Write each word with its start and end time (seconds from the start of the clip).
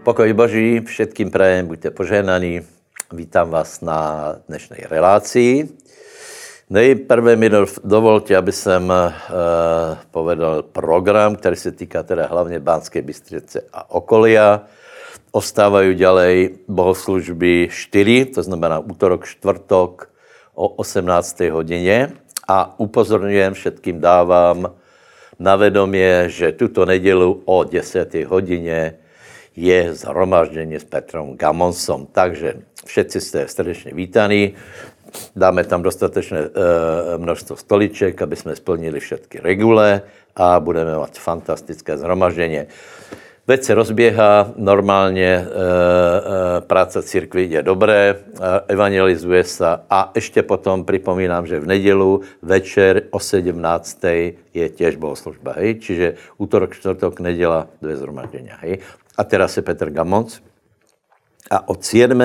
Pokoj 0.00 0.32
Boží 0.32 0.80
všetkým 0.80 1.28
prajem, 1.28 1.68
buďte 1.68 1.92
požehnaní. 1.92 2.64
Vítám 3.12 3.52
vás 3.52 3.84
na 3.84 4.32
dnešní 4.48 4.88
relácii. 4.88 5.68
Nejprve 6.72 7.36
mi 7.36 7.52
dovolte, 7.84 8.32
aby 8.32 8.52
jsem 8.52 8.88
uh, 8.88 9.12
povedal 10.10 10.62
program, 10.62 11.36
který 11.36 11.56
se 11.56 11.72
týká 11.72 12.02
teda 12.02 12.26
hlavně 12.26 12.60
Bánské 12.60 13.02
Bystrice 13.02 13.60
a 13.72 13.90
okolia. 13.90 14.64
Ostávají 15.36 15.94
ďalej 15.94 16.64
bohoslužby 16.68 17.68
4, 17.68 18.24
to 18.24 18.42
znamená 18.42 18.78
útorok, 18.78 19.28
čtvrtok 19.28 20.08
o 20.54 20.68
18. 20.68 21.40
hodině. 21.40 22.12
A 22.48 22.80
upozorňujem, 22.80 23.52
všetkým 23.52 24.00
dávám 24.00 24.72
na 25.38 25.56
vedomie, 25.56 26.28
že 26.32 26.52
tuto 26.52 26.88
nedělu 26.88 27.42
o 27.44 27.64
10. 27.64 28.14
hodině 28.24 28.99
je 29.60 29.94
zhromaždění 29.94 30.76
s 30.76 30.84
Petrom 30.84 31.36
Gamonsom. 31.36 32.06
Takže 32.12 32.54
všetci 32.86 33.20
jste 33.20 33.48
srdečně 33.48 33.94
vítaní. 33.94 34.54
Dáme 35.36 35.64
tam 35.64 35.82
dostatečné 35.82 36.38
e, 36.38 36.48
množstvo 37.18 37.56
stoliček, 37.56 38.22
aby 38.22 38.36
jsme 38.36 38.56
splnili 38.56 39.00
všetky 39.00 39.40
regule 39.42 40.02
a 40.36 40.60
budeme 40.60 40.96
mít 40.96 41.18
fantastické 41.18 41.98
zhromaždění. 41.98 42.60
Veď 43.46 43.62
se 43.62 43.74
rozběhá, 43.74 44.52
normálně 44.56 45.26
e, 45.26 45.44
e, 45.44 46.60
práce 46.60 47.02
církvy 47.02 47.44
je 47.50 47.62
dobré, 47.62 48.14
e, 48.14 48.16
evangelizuje 48.68 49.44
se 49.44 49.66
a 49.90 50.12
ještě 50.14 50.42
potom 50.42 50.84
připomínám, 50.84 51.46
že 51.46 51.60
v 51.60 51.66
nedělu 51.66 52.20
večer 52.42 53.02
o 53.10 53.20
17. 53.20 54.04
je 54.54 54.68
těž 54.68 54.96
bohoslužba, 54.96 55.52
hej? 55.56 55.74
čiže 55.74 56.14
útorok, 56.38 56.74
čtvrtok, 56.74 57.20
neděla, 57.20 57.66
dvě 57.82 57.96
zhromaždění. 57.96 58.50
A 59.20 59.24
teraz 59.24 59.52
je 59.56 59.62
Petr 59.62 59.92
Gamonc. 59.92 60.40
A 61.52 61.68
od 61.68 61.84
7 61.84 62.16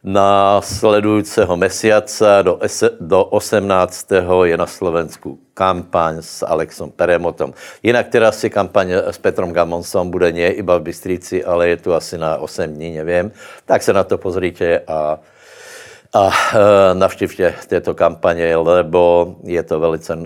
následujícího 0.00 1.56
mesiaca 1.56 2.42
do, 2.42 2.56
do 3.00 3.20
18. 3.24 4.08
je 4.44 4.56
na 4.56 4.66
Slovensku 4.66 5.36
kampaň 5.52 6.24
s 6.24 6.40
Alexom 6.40 6.88
Peremotom. 6.88 7.52
Jinak 7.84 8.08
teda 8.08 8.32
si 8.32 8.48
kampaň 8.48 9.12
s 9.12 9.18
Petrom 9.20 9.52
Gamonsom 9.52 10.08
bude 10.08 10.32
nie 10.32 10.48
iba 10.56 10.80
v 10.80 10.88
Bystrici, 10.88 11.44
ale 11.44 11.68
je 11.68 11.76
tu 11.76 11.92
asi 11.92 12.16
na 12.16 12.40
8 12.40 12.72
dní, 12.72 12.96
nevím. 12.96 13.32
Tak 13.68 13.82
se 13.82 13.92
na 13.92 14.04
to 14.04 14.16
pozrite 14.18 14.80
a, 14.88 15.20
a 16.16 16.22
e, 16.32 16.94
navštivte 16.94 17.54
této 17.68 17.94
kampaně, 17.94 18.56
lebo 18.56 19.36
je 19.44 19.62
to 19.62 19.80
velice 19.80 20.16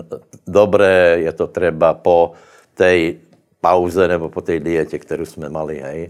dobré, 0.47 1.19
je 1.19 1.31
to 1.31 1.47
třeba 1.47 1.93
po 1.93 2.31
té 2.73 3.19
pauze 3.65 4.07
nebo 4.07 4.29
po 4.29 4.41
té 4.41 4.59
dietě, 4.59 4.99
kterou 4.99 5.25
jsme 5.25 5.49
mali. 5.49 5.81
Hej. 5.81 6.09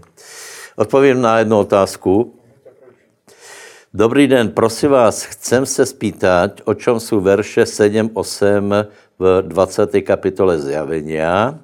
Odpovím 0.76 1.20
na 1.20 1.38
jednu 1.38 1.58
otázku. 1.58 2.34
Dobrý 3.94 4.28
den, 4.28 4.52
prosím 4.52 4.90
vás, 4.90 5.24
chcem 5.24 5.66
se 5.66 5.86
spýtať, 5.86 6.62
o 6.64 6.74
čem 6.74 7.00
jsou 7.00 7.20
verše 7.20 7.66
7, 7.66 8.10
8 8.14 8.74
v 9.18 9.42
20. 9.42 10.00
kapitole 10.04 10.60
Zjavenia. 10.60 11.58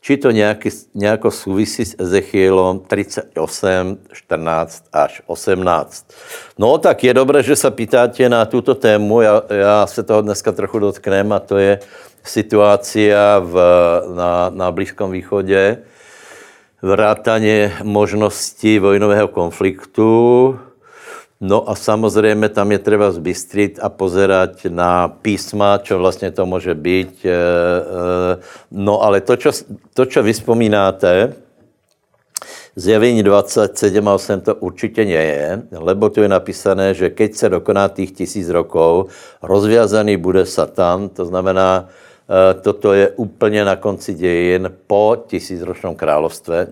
Či 0.00 0.16
to 0.16 0.30
nějaký, 0.30 0.70
nějako 0.94 1.30
souvisí 1.30 1.84
s 1.84 1.94
Ezechielom 1.98 2.86
38, 2.86 3.98
14 4.12 4.84
až 4.92 5.22
18. 5.26 6.06
No 6.58 6.78
tak 6.78 7.04
je 7.04 7.14
dobré, 7.14 7.42
že 7.42 7.56
se 7.56 7.70
pýtáte 7.70 8.28
na 8.28 8.44
tuto 8.46 8.74
tému, 8.74 9.20
já, 9.20 9.42
já 9.50 9.86
se 9.86 10.02
toho 10.02 10.22
dneska 10.22 10.52
trochu 10.52 10.78
dotknem 10.78 11.32
a 11.32 11.40
to 11.40 11.58
je 11.58 11.78
situácia 12.28 13.38
v, 13.38 13.54
na, 14.14 14.50
na 14.50 14.70
Blízkom 14.70 15.10
východě, 15.10 15.78
vrátanie 16.82 17.72
možností 17.82 18.78
vojnového 18.78 19.28
konfliktu, 19.28 20.58
No 21.40 21.68
a 21.68 21.74
samozřejmě 21.74 22.48
tam 22.48 22.72
je 22.72 22.78
třeba 22.78 23.10
zbystrit 23.10 23.78
a 23.82 23.88
pozerať 23.88 24.72
na 24.72 25.08
písma, 25.08 25.78
čo 25.78 25.98
vlastně 25.98 26.30
to 26.30 26.46
může 26.46 26.74
být. 26.74 27.12
Eh, 27.24 27.28
eh, 27.28 28.40
no 28.70 29.02
ale 29.02 29.20
to, 29.20 29.36
čo, 29.36 29.52
to, 29.94 30.06
čo 30.06 30.22
vy 30.22 30.32
vzpomínáte, 30.32 31.36
Zjavení 32.76 33.22
27 33.22 34.08
a 34.08 34.14
8 34.14 34.40
to 34.40 34.54
určitě 34.54 35.04
nie 35.04 35.24
je, 35.24 35.62
lebo 35.72 36.12
tu 36.12 36.20
je 36.20 36.28
napísané, 36.28 36.94
že 36.94 37.08
keď 37.10 37.34
se 37.34 37.48
dokoná 37.48 37.88
těch 37.88 38.12
tisíc 38.12 38.48
rokov, 38.48 39.08
rozviazaný 39.42 40.16
bude 40.16 40.44
Satan, 40.44 41.08
to 41.08 41.24
znamená, 41.24 41.88
toto 42.62 42.92
je 42.92 43.08
úplně 43.08 43.64
na 43.64 43.76
konci 43.76 44.14
dějin 44.14 44.70
po 44.86 45.16
tisícročnom 45.26 45.94
královstve. 45.94 46.66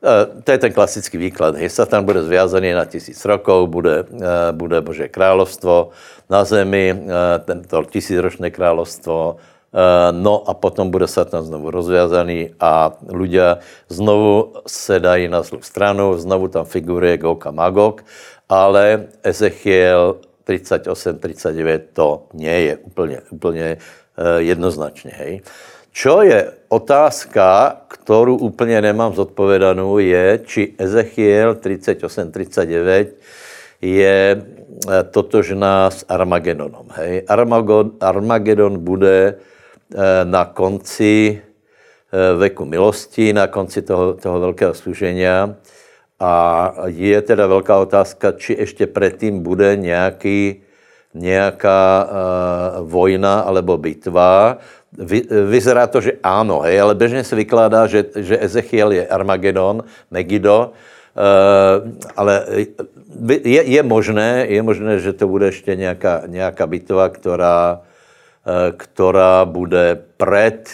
Eh, 0.00 0.40
to 0.44 0.48
je 0.52 0.58
ten 0.58 0.72
klasický 0.72 1.20
výklad. 1.20 1.60
Satan 1.68 2.08
bude 2.08 2.24
zviazaný 2.24 2.72
na 2.72 2.88
tisíc 2.88 3.20
rokov, 3.20 3.68
bude, 3.68 4.08
eh, 4.08 4.48
bude 4.56 4.80
Bože 4.80 5.12
královstvo 5.12 5.92
na 6.32 6.40
zemi, 6.48 6.88
eh, 6.88 7.38
tento 7.44 7.84
tisícročné 7.84 8.50
královstvo, 8.50 9.36
no 10.10 10.50
a 10.50 10.54
potom 10.58 10.90
bude 10.90 11.06
Satan 11.06 11.46
znovu 11.46 11.70
rozviazaný 11.70 12.58
a 12.58 12.90
ľudia 13.06 13.62
znovu 13.86 14.58
se 14.66 14.98
dají 14.98 15.30
na 15.30 15.46
zlou 15.46 15.62
stranu, 15.62 16.18
znovu 16.18 16.50
tam 16.50 16.66
figuruje 16.66 17.22
Gog 17.22 17.46
a 17.46 17.54
Magog, 17.54 18.02
ale 18.50 19.14
Ezechiel 19.22 20.18
38-39 20.42 21.94
to 21.94 22.26
nie 22.34 22.60
je 22.60 22.76
úplně, 22.76 23.18
úplně 23.30 23.78
jednoznačně. 24.38 25.10
Hej. 25.14 25.40
Čo 25.92 26.22
je 26.22 26.52
otázka, 26.68 27.76
kterou 27.88 28.36
úplně 28.36 28.82
nemám 28.82 29.14
zodpovědanou, 29.14 29.98
je, 29.98 30.40
či 30.46 30.74
Ezechiel 30.78 31.54
38-39 31.54 33.06
je 33.82 34.42
eh, 34.42 35.02
totožná 35.10 35.90
s 35.90 36.04
Armagedonom. 36.08 36.86
Hej? 36.94 37.24
Armagedon, 37.28 37.90
Armagedon 38.00 38.78
bude 38.78 39.34
eh, 39.34 40.24
na 40.24 40.44
konci 40.44 41.42
eh, 41.42 42.36
veku 42.36 42.64
milosti, 42.64 43.32
na 43.32 43.46
konci 43.46 43.82
toho, 43.82 44.14
toho 44.14 44.40
velkého 44.40 44.74
služení. 44.74 45.26
A 46.20 46.74
je 46.86 47.22
teda 47.22 47.46
velká 47.46 47.78
otázka, 47.78 48.32
či 48.32 48.52
ještě 48.52 48.86
předtím 48.86 49.42
bude 49.42 49.76
nějaký, 49.76 50.62
nějaká 51.14 52.08
uh, 52.08 52.90
vojna 52.90 53.40
alebo 53.40 53.76
bitva, 53.76 54.58
vy, 54.98 55.22
vyzerá 55.46 55.86
to, 55.86 56.00
že 56.00 56.12
ano, 56.22 56.60
hej, 56.60 56.80
ale 56.80 56.94
běžně 56.94 57.24
se 57.24 57.36
vykládá, 57.36 57.86
že, 57.86 58.04
že 58.16 58.44
Ezechiel 58.44 58.92
je 58.92 59.06
Armagedon, 59.06 59.84
Megido, 60.10 60.72
Uh, 61.10 61.90
ale 62.16 62.46
je, 63.44 63.62
je, 63.62 63.82
možné, 63.82 64.46
je 64.48 64.62
možné, 64.62 65.00
že 65.02 65.12
to 65.12 65.28
bude 65.28 65.46
ještě 65.46 65.76
nějaká, 65.76 66.22
nějaká 66.26 66.66
bitva, 66.66 67.08
která, 67.08 67.80
uh, 68.46 68.76
která 68.76 69.44
bude 69.44 69.98
před 70.16 70.70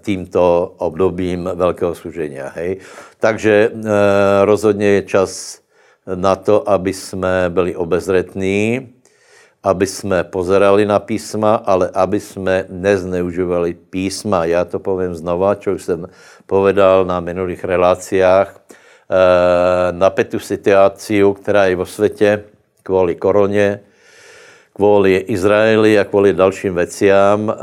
tímto 0.00 0.74
obdobím 0.78 1.50
velkého 1.54 1.94
služení. 1.94 2.38
Hej? 2.54 2.76
Takže 3.18 3.70
uh, 3.74 3.82
rozhodně 4.44 4.86
je 4.86 5.02
čas 5.02 5.58
na 6.14 6.36
to, 6.36 6.70
aby 6.70 6.92
jsme 6.92 7.50
byli 7.50 7.76
obezretní, 7.76 8.93
aby 9.64 9.86
jsme 9.86 10.24
pozerali 10.24 10.84
na 10.84 10.98
písma, 10.98 11.54
ale 11.64 11.90
aby 11.94 12.20
jsme 12.20 12.64
nezneužívali 12.68 13.74
písma. 13.74 14.44
Já 14.44 14.64
to 14.64 14.78
povím 14.78 15.14
znova, 15.16 15.54
čo 15.56 15.72
už 15.72 15.82
jsem 15.82 16.06
povedal 16.46 17.04
na 17.04 17.20
minulých 17.20 17.64
reláciách. 17.64 18.60
Eh, 19.04 19.92
na 19.92 20.10
petu 20.10 20.38
situaci, 20.38 21.22
která 21.40 21.66
je 21.66 21.76
vo 21.76 21.86
světě 21.86 22.44
kvůli 22.82 23.14
koroně, 23.14 23.80
kvůli 24.72 25.16
Izraeli 25.16 25.98
a 25.98 26.04
kvůli 26.04 26.32
dalším 26.32 26.74
veciám, 26.74 27.52
eh, 27.52 27.56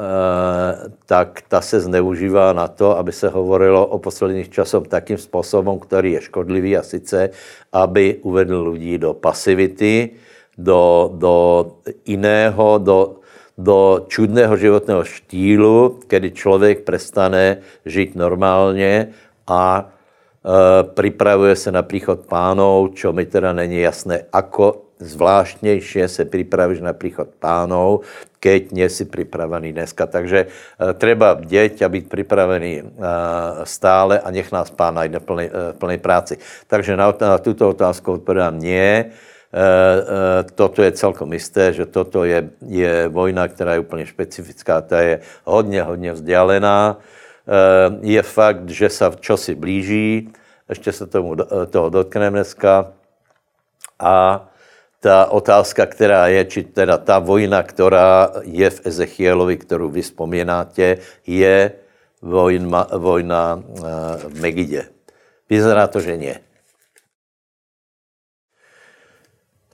tak 1.05 1.41
ta 1.47 1.61
se 1.61 1.79
zneužívá 1.79 2.53
na 2.53 2.67
to, 2.67 2.97
aby 2.97 3.11
se 3.11 3.29
hovorilo 3.29 3.85
o 3.85 3.99
posledních 3.99 4.49
časoch 4.49 4.87
takým 4.87 5.17
způsobem, 5.17 5.79
který 5.79 6.11
je 6.11 6.21
škodlivý 6.21 6.77
a 6.77 6.83
sice, 6.83 7.29
aby 7.73 8.19
uvedl 8.21 8.69
lidi 8.69 8.97
do 8.97 9.13
pasivity, 9.13 10.09
do, 10.61 11.09
do 11.13 11.35
iného, 12.05 12.77
do, 12.77 13.21
do 13.57 14.05
čudného 14.07 14.57
životného 14.57 15.03
štýlu, 15.03 15.99
kdy 16.07 16.31
člověk 16.31 16.83
prestane 16.85 17.57
žít 17.85 18.15
normálně 18.15 19.07
a 19.47 19.89
e, 19.89 20.83
připravuje 20.83 21.55
se 21.55 21.71
na 21.71 21.81
příchod 21.81 22.29
pánov, 22.29 22.93
čo 22.93 23.13
mi 23.13 23.25
teda 23.25 23.53
není 23.53 23.81
jasné, 23.81 24.29
ako 24.33 24.91
zvláštnější 25.01 26.07
se 26.07 26.25
připravíš 26.25 26.81
na 26.81 26.93
příchod 26.93 27.27
pánov, 27.39 28.05
keď 28.41 28.71
nie 28.73 28.89
si 28.89 29.05
připravený 29.05 29.73
dneska. 29.73 30.05
Takže 30.05 30.39
e, 30.45 30.93
treba 30.93 31.35
bděť 31.35 31.81
a 31.81 31.89
být 31.89 32.09
připravený 32.09 32.73
e, 32.77 32.83
stále 33.63 34.19
a 34.19 34.31
nech 34.31 34.51
nás 34.51 34.69
pán 34.73 34.97
najde 34.97 35.19
plný, 35.19 35.45
e, 35.45 35.73
plný 35.73 35.97
práci. 35.97 36.37
Takže 36.67 36.97
na, 36.97 37.13
na 37.21 37.37
tuto 37.37 37.69
otázku 37.69 38.11
odpovědám 38.21 38.59
nie. 38.59 39.13
Eh, 39.51 39.59
eh, 39.59 40.43
toto 40.55 40.79
je 40.79 40.95
celkom 40.95 41.27
jisté, 41.35 41.75
že 41.75 41.83
toto 41.85 42.23
je, 42.23 42.49
je 42.63 43.07
vojna, 43.11 43.47
která 43.47 43.73
je 43.73 43.83
úplně 43.83 44.07
specifická, 44.07 44.81
ta 44.81 45.01
je 45.01 45.19
hodně, 45.43 45.83
hodně 45.83 46.13
vzdálená. 46.13 46.95
Eh, 46.95 47.99
je 48.01 48.21
fakt, 48.23 48.69
že 48.69 48.89
se 48.89 49.05
čosi 49.19 49.55
blíží, 49.55 50.31
ještě 50.69 50.91
se 50.91 51.07
tomu, 51.07 51.35
toho 51.69 51.89
dotkneme 51.89 52.29
dneska. 52.39 52.93
A 53.99 54.47
ta 54.99 55.25
otázka, 55.25 55.85
která 55.85 56.27
je, 56.27 56.45
či 56.45 56.63
teda 56.63 56.97
ta 56.97 57.19
vojna, 57.19 57.63
která 57.63 58.31
je 58.41 58.69
v 58.69 58.85
Ezechielovi, 58.85 59.57
kterou 59.57 59.89
vy 59.89 60.01
vzpomínáte, 60.01 60.97
je 61.27 61.71
vojna, 62.21 62.87
vojna 62.97 63.63
v 64.17 64.41
Megidě. 64.41 64.83
Vyzerá 65.49 65.87
to, 65.87 65.99
že 65.99 66.17
nie. 66.17 66.50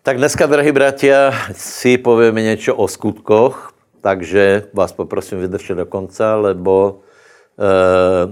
Tak 0.08 0.24
dneska, 0.24 0.48
drahí 0.48 0.72
bratia, 0.72 1.36
si 1.52 2.00
povieme 2.00 2.42
něco 2.42 2.76
o 2.76 2.88
skutkoch, 2.88 3.76
takže 4.02 4.72
vás 4.74 4.96
poprosím 4.96 5.40
vydržet 5.40 5.76
do 5.76 5.86
konca, 5.86 6.36
lebo 6.36 7.04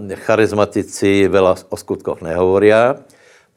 e, 0.07 0.15
charizmatici 0.15 1.27
veľa 1.27 1.67
o 1.67 1.75
skutkoch 1.75 2.23
nehovoria. 2.23 3.03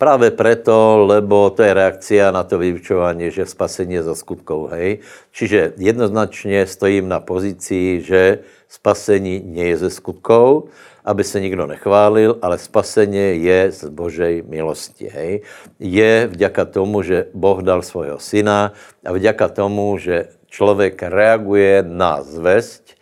Práve 0.02 0.34
preto, 0.34 1.06
lebo 1.06 1.54
to 1.54 1.62
je 1.62 1.70
reakcia 1.70 2.34
na 2.34 2.42
to 2.42 2.58
vyučovanie, 2.58 3.30
že 3.30 3.46
spasenie 3.46 4.02
za 4.02 4.18
skutkov, 4.18 4.74
hej. 4.74 4.98
Čiže 5.30 5.78
jednoznačně 5.78 6.66
stojím 6.66 7.06
na 7.06 7.22
pozici, 7.22 8.02
že 8.02 8.42
spasení 8.66 9.46
nie 9.46 9.70
je 9.70 9.76
ze 9.76 9.90
skutkov, 9.94 10.74
aby 11.08 11.24
se 11.24 11.40
nikdo 11.40 11.64
nechválil, 11.64 12.36
ale 12.44 12.60
spasení 12.60 13.40
je 13.40 13.72
z 13.72 13.88
Božej 13.88 14.44
milosti, 14.44 15.08
hej. 15.08 15.40
Je 15.80 16.28
vďaka 16.28 16.68
tomu, 16.68 17.00
že 17.00 17.32
Boh 17.32 17.64
dal 17.64 17.80
svojho 17.80 18.20
syna 18.20 18.76
a 19.00 19.08
vďaka 19.16 19.48
tomu, 19.48 19.96
že 19.96 20.28
člověk 20.52 21.00
reaguje 21.08 21.80
na 21.80 22.20
zvěst 22.20 22.92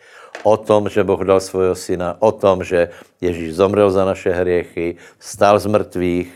o 0.47 0.55
tom, 0.55 0.87
že 0.87 1.03
Boh 1.03 1.19
dal 1.19 1.43
svojho 1.43 1.75
syna, 1.75 2.15
o 2.23 2.31
tom, 2.31 2.63
že 2.63 2.95
Ježíš 3.19 3.59
zomrel 3.59 3.91
za 3.91 4.07
naše 4.07 4.31
hriechy, 4.31 4.95
stál 5.19 5.59
z 5.59 5.67
mrtvých, 5.67 6.31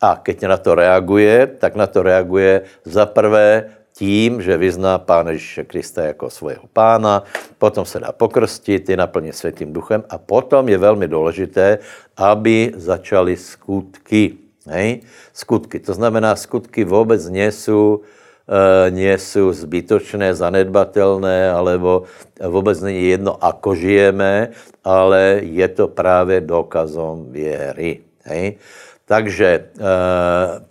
a 0.00 0.16
keď 0.16 0.48
na 0.48 0.56
to 0.56 0.72
reaguje, 0.72 1.44
tak 1.60 1.76
na 1.76 1.84
to 1.84 2.00
reaguje 2.00 2.64
za 2.88 3.04
prvé 3.04 3.68
tím, 4.00 4.40
že 4.40 4.56
vyzná 4.56 4.96
Pána 4.96 5.36
Ježíše 5.36 5.68
Krista 5.68 6.16
jako 6.16 6.32
svého 6.32 6.64
pána, 6.72 7.20
potom 7.60 7.84
se 7.84 8.00
dá 8.00 8.16
pokrstit, 8.16 8.88
je 8.88 8.96
naplně 8.96 9.32
světým 9.32 9.76
duchem 9.76 10.00
a 10.08 10.16
potom 10.16 10.72
je 10.72 10.78
velmi 10.80 11.04
důležité, 11.04 11.78
aby 12.16 12.72
začaly 12.80 13.36
skutky. 13.36 14.40
Hej? 14.64 15.04
Skutky, 15.36 15.84
to 15.84 15.92
znamená, 15.92 16.32
skutky 16.32 16.84
vůbec 16.84 17.28
nejsou 17.28 18.00
e, 18.48 18.90
nie 18.90 19.18
jsou 19.20 19.52
zbytočné, 19.52 20.32
zanedbatelné, 20.32 21.52
alebo 21.52 22.08
vůbec 22.40 22.80
není 22.80 23.04
jedno, 23.04 23.36
ako 23.36 23.76
žijeme, 23.76 24.56
ale 24.80 25.44
je 25.44 25.68
to 25.68 25.92
právě 25.92 26.40
dokazom 26.40 27.28
věry. 27.28 28.00
Hej? 28.24 28.56
Takže 29.04 29.48
e, 29.48 29.64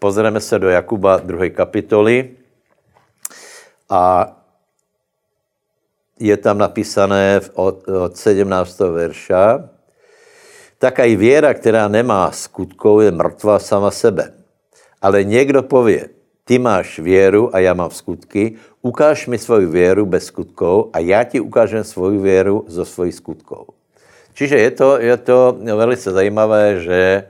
pozrieme 0.01 0.41
se 0.41 0.57
do 0.57 0.69
Jakuba 0.73 1.21
2. 1.21 1.53
kapitoly 1.53 2.38
a 3.89 4.35
je 6.19 6.37
tam 6.37 6.57
napísané 6.57 7.41
od, 7.53 7.87
od 7.87 8.17
17. 8.17 8.79
verša, 8.79 9.69
tak 10.77 10.99
i 10.99 11.15
věra, 11.15 11.53
která 11.53 11.87
nemá 11.87 12.31
skutkov, 12.31 13.03
je 13.03 13.11
mrtvá 13.11 13.59
sama 13.59 13.91
sebe. 13.91 14.33
Ale 15.01 15.23
někdo 15.23 15.63
pově, 15.63 16.09
ty 16.43 16.59
máš 16.59 16.99
věru 16.99 17.55
a 17.55 17.59
já 17.59 17.73
mám 17.73 17.91
skutky, 17.91 18.55
ukáž 18.81 19.27
mi 19.27 19.37
svoji 19.37 19.65
věru 19.65 20.05
bez 20.05 20.25
skutkov 20.25 20.89
a 20.93 20.99
já 20.99 21.23
ti 21.23 21.39
ukážem 21.39 21.83
svoji 21.83 22.17
věru 22.17 22.65
zo 22.67 22.85
svojich 22.85 23.15
skutkov. 23.15 23.67
Čiže 24.33 24.55
je 24.55 24.71
to, 24.71 24.99
je 24.99 25.17
to 25.17 25.57
velice 25.59 26.11
zajímavé, 26.11 26.79
že 26.79 27.23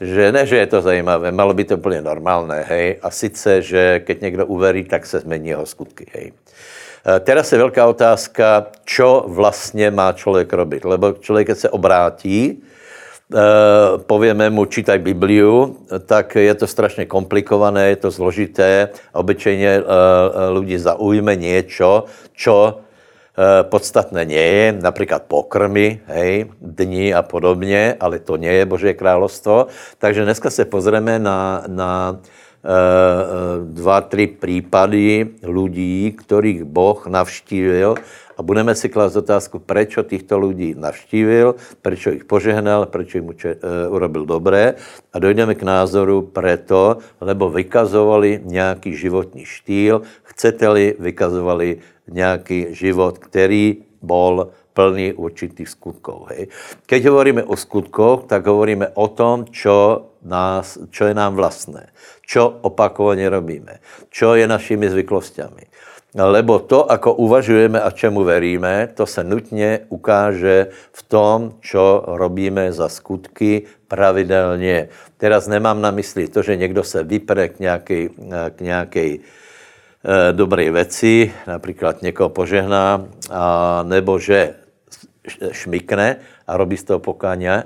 že 0.00 0.32
ne, 0.32 0.46
že 0.46 0.56
je 0.56 0.66
to 0.66 0.80
zajímavé, 0.80 1.32
malo 1.32 1.54
by 1.54 1.64
to 1.64 1.76
úplně 1.76 2.02
normálné, 2.02 2.64
hej. 2.68 2.98
A 3.02 3.10
sice, 3.10 3.62
že 3.62 4.00
keď 4.04 4.20
někdo 4.20 4.46
uverí, 4.46 4.84
tak 4.84 5.06
se 5.06 5.20
změní 5.20 5.48
jeho 5.48 5.66
skutky, 5.66 6.06
hej. 6.12 6.32
E, 7.06 7.20
teraz 7.20 7.52
je 7.52 7.58
velká 7.58 7.86
otázka, 7.86 8.66
čo 8.84 9.24
vlastně 9.28 9.90
má 9.90 10.12
člověk 10.12 10.52
robit. 10.52 10.84
Lebo 10.84 11.12
člověk, 11.12 11.56
se 11.56 11.70
obrátí, 11.70 12.62
Uh, 13.26 13.98
povieme 14.06 14.50
mu, 14.50 14.70
čítaj 14.70 15.02
Bibliu, 15.02 15.76
tak 16.06 16.34
je 16.34 16.54
to 16.54 16.66
strašně 16.66 17.10
komplikované, 17.10 17.88
je 17.88 17.96
to 17.96 18.10
zložité. 18.10 18.88
Obyčejně 19.12 19.82
uh, 19.82 20.58
lidi 20.58 20.78
zaujme 20.78 21.36
něco, 21.36 22.06
Eh, 22.46 22.85
podstatné 23.68 24.24
nie 24.24 24.40
je, 24.40 24.72
například 24.72 25.22
pokrmy, 25.28 26.00
hej, 26.06 26.46
dní 26.60 27.14
a 27.14 27.22
podobně, 27.22 27.96
ale 28.00 28.18
to 28.18 28.36
nie 28.36 28.52
je 28.52 28.66
Boží 28.66 28.94
královstvo. 28.94 29.66
Takže 29.98 30.24
dneska 30.24 30.50
se 30.50 30.64
pozrieme 30.64 31.18
na, 31.18 31.64
na 31.66 32.16
eh, 32.16 32.68
dva, 33.64 34.00
tři 34.00 34.26
případy 34.26 35.28
lidí, 35.42 36.12
kterých 36.12 36.64
Boh 36.64 37.06
navštívil. 37.06 37.94
A 38.36 38.42
budeme 38.42 38.74
si 38.74 38.88
klást 38.88 39.16
otázku, 39.16 39.58
proč 39.58 39.96
těchto 40.02 40.38
lidí 40.38 40.74
navštívil, 40.76 41.54
proč 41.82 42.06
jich 42.06 42.24
požehnal, 42.24 42.86
proč 42.86 43.14
jim 43.14 43.24
uh, 43.24 43.32
urobil 43.88 44.26
dobré. 44.26 44.74
A 45.12 45.18
dojdeme 45.18 45.54
k 45.54 45.62
názoru 45.62 46.22
preto, 46.22 46.98
lebo 47.20 47.50
vykazovali 47.50 48.40
nějaký 48.44 48.96
životní 48.96 49.44
štýl, 49.44 50.02
chcete-li, 50.22 50.94
vykazovali 51.00 51.78
nějaký 52.08 52.66
život, 52.70 53.18
který 53.18 53.76
bol 54.02 54.50
plný 54.76 55.16
určitých 55.16 55.72
skutkov. 55.72 56.28
Hej. 56.30 56.52
Keď 56.84 57.00
hovoríme 57.08 57.42
o 57.48 57.56
skutkoch, 57.56 58.28
tak 58.28 58.44
hovoríme 58.44 58.92
o 58.92 59.08
tom, 59.08 59.48
čo, 59.48 60.12
nás, 60.20 60.76
čo 60.92 61.08
je 61.08 61.14
nám 61.16 61.32
vlastné, 61.32 61.88
čo 62.20 62.60
opakovaně 62.60 63.32
robíme, 63.32 63.80
čo 64.12 64.36
je 64.36 64.44
našimi 64.44 64.84
zvyklostiami. 64.92 65.64
Lebo 66.16 66.64
to, 66.64 66.88
ako 66.88 67.20
uvažujeme 67.20 67.76
a 67.76 67.92
čemu 67.92 68.24
veríme, 68.24 68.88
to 68.96 69.04
se 69.04 69.24
nutně 69.24 69.80
ukáže 69.88 70.72
v 70.92 71.02
tom, 71.02 71.60
čo 71.60 72.04
robíme 72.08 72.72
za 72.72 72.88
skutky 72.88 73.68
pravidelně. 73.88 74.88
Teraz 75.16 75.44
nemám 75.44 75.80
na 75.80 75.90
mysli 75.90 76.28
to, 76.28 76.42
že 76.42 76.56
někdo 76.56 76.84
se 76.84 77.04
vypre 77.04 77.48
k 77.48 77.58
nějaké, 77.60 78.08
k 78.56 78.60
nějaké 78.60 79.04
Eh, 79.04 79.45
dobré 80.32 80.70
věci, 80.70 81.34
například 81.46 82.02
někoho 82.02 82.28
požehná, 82.28 83.04
a 83.30 83.82
nebo 83.82 84.18
že 84.18 84.54
šmikne 85.52 86.16
a 86.46 86.56
robí 86.56 86.76
z 86.76 86.84
toho 86.84 86.98
pokáně, 86.98 87.64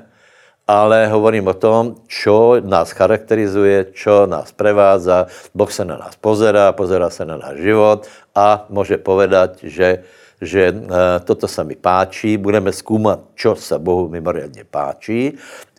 ale 0.70 1.10
hovorím 1.10 1.50
o 1.50 1.54
tom, 1.54 1.98
čo 2.06 2.62
nás 2.62 2.94
charakterizuje, 2.94 3.90
čo 3.90 4.30
nás 4.30 4.54
prevádza. 4.54 5.26
Boh 5.54 5.66
se 5.66 5.84
na 5.84 5.98
nás 5.98 6.14
pozerá, 6.16 6.72
pozerá 6.72 7.10
se 7.10 7.26
na 7.26 7.36
náš 7.36 7.58
život 7.58 8.06
a 8.34 8.66
může 8.70 9.02
povedať, 9.02 9.66
že, 9.66 10.06
že 10.40 10.70
eh, 10.70 11.20
toto 11.26 11.48
se 11.48 11.64
mi 11.64 11.74
páčí, 11.74 12.38
budeme 12.38 12.72
zkoumat, 12.72 13.20
čo 13.34 13.58
se 13.58 13.78
Bohu 13.78 14.08
mimoriadně 14.08 14.64
páčí, 14.64 15.34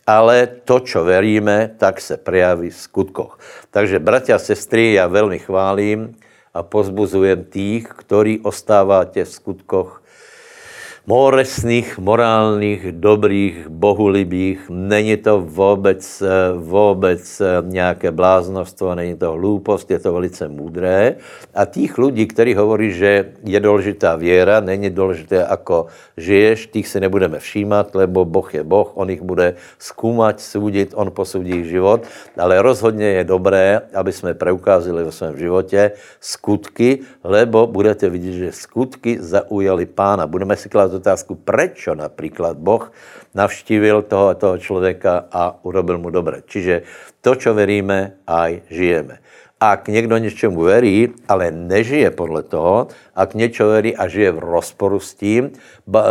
ale 0.06 0.46
to, 0.64 0.80
čo 0.80 1.04
veríme, 1.04 1.72
tak 1.78 2.00
se 2.00 2.16
prejaví 2.16 2.70
v 2.70 2.76
skutkoch. 2.76 3.38
Takže, 3.70 3.98
bratia 3.98 4.36
a 4.36 4.38
sestry, 4.38 4.92
já 4.92 5.06
velmi 5.06 5.38
chválím 5.38 6.12
a 6.52 6.60
pozbuzujem 6.60 7.48
tých, 7.48 7.88
ktorí 7.88 8.44
ostávate 8.44 9.24
v 9.24 9.32
skutkoch 9.32 10.01
moresných, 11.06 11.98
morálních, 11.98 12.92
dobrých, 12.92 13.68
bohulibých. 13.68 14.70
Není 14.70 15.16
to 15.16 15.40
vůbec, 15.40 16.22
vůbec 16.56 17.42
nějaké 17.62 18.10
bláznostvo, 18.10 18.94
není 18.94 19.16
to 19.16 19.32
hloupost, 19.32 19.90
je 19.90 19.98
to 19.98 20.12
velice 20.12 20.48
můdré. 20.48 21.14
A 21.54 21.64
těch 21.64 21.98
lidí, 21.98 22.26
kteří 22.26 22.54
hovorí, 22.54 22.92
že 22.92 23.34
je 23.44 23.60
důležitá 23.60 24.16
věra, 24.16 24.60
není 24.60 24.90
důležité, 24.90 25.46
ako 25.46 25.86
žiješ, 26.16 26.66
těch 26.66 26.88
si 26.88 27.00
nebudeme 27.00 27.38
všímat, 27.38 27.94
lebo 27.94 28.24
Boh 28.24 28.54
je 28.54 28.62
Boh, 28.62 28.92
on 28.94 29.10
jich 29.10 29.22
bude 29.22 29.54
zkoumat, 29.78 30.40
soudit, 30.40 30.94
on 30.94 31.10
posudí 31.10 31.64
život, 31.64 32.06
ale 32.38 32.62
rozhodně 32.62 33.06
je 33.06 33.24
dobré, 33.24 33.80
aby 33.94 34.12
jsme 34.12 34.34
preukázali 34.34 35.04
ve 35.04 35.12
svém 35.12 35.38
životě 35.38 35.90
skutky, 36.20 36.98
lebo 37.24 37.66
budete 37.66 38.08
vidět, 38.10 38.32
že 38.32 38.52
skutky 38.52 39.16
zaujali 39.20 39.86
pána. 39.86 40.26
Budeme 40.26 40.56
si 40.56 40.68
klást 40.68 40.91
otázku, 40.92 41.34
proč 41.34 41.88
například 41.94 42.56
Boh 42.56 42.92
navštívil 43.34 44.02
toho, 44.02 44.34
toho 44.34 44.58
člověka 44.58 45.24
a 45.32 45.64
urobil 45.64 45.98
mu 45.98 46.10
dobré. 46.10 46.42
Čiže 46.46 46.82
to, 47.20 47.34
co 47.34 47.54
veríme, 47.54 48.20
aj 48.26 48.60
žijeme. 48.70 49.18
Ak 49.62 49.86
někdo 49.86 50.18
něčemu 50.18 50.58
verí, 50.58 51.14
ale 51.30 51.54
nežije 51.54 52.10
podle 52.10 52.42
toho, 52.42 52.90
ak 53.14 53.38
něco 53.38 53.62
verí 53.70 53.94
a 53.94 54.10
žije 54.10 54.34
v 54.34 54.38
rozporu 54.42 54.98
s 54.98 55.14
tím, 55.14 55.54
ba, 55.86 56.02
uh, 56.02 56.08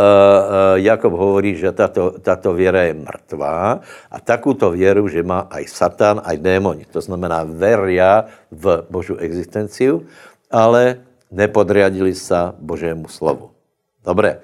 Jakob 0.80 1.12
hovorí, 1.12 1.60
že 1.60 1.68
tato, 1.76 2.16
tato 2.24 2.56
věra 2.56 2.88
je 2.88 2.94
mrtvá 2.94 3.80
a 4.08 4.16
takovou 4.24 4.72
věru, 4.72 5.04
že 5.08 5.20
má 5.20 5.52
aj 5.52 5.68
Satan, 5.68 6.24
aj 6.24 6.40
démoni. 6.40 6.88
To 6.96 7.00
znamená, 7.04 7.44
veria 7.44 8.24
v 8.48 8.88
Božu 8.88 9.20
existenciu, 9.20 10.08
ale 10.48 11.04
nepodriadili 11.28 12.16
se 12.16 12.56
Božému 12.56 13.08
slovu. 13.08 13.52
Dobré. 14.00 14.40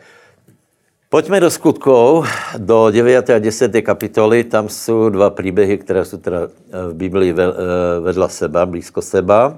Pojďme 1.10 1.40
do 1.40 1.50
skutkov, 1.50 2.28
do 2.58 2.90
9. 2.90 3.30
a 3.30 3.38
10. 3.38 3.72
kapitoly. 3.82 4.44
Tam 4.44 4.68
jsou 4.68 5.08
dva 5.08 5.30
příběhy, 5.30 5.78
které 5.78 6.04
jsou 6.04 6.16
teda 6.16 6.40
v 6.88 6.94
Biblii 6.94 7.34
vedla 8.00 8.28
seba, 8.28 8.66
blízko 8.66 9.02
seba. 9.02 9.56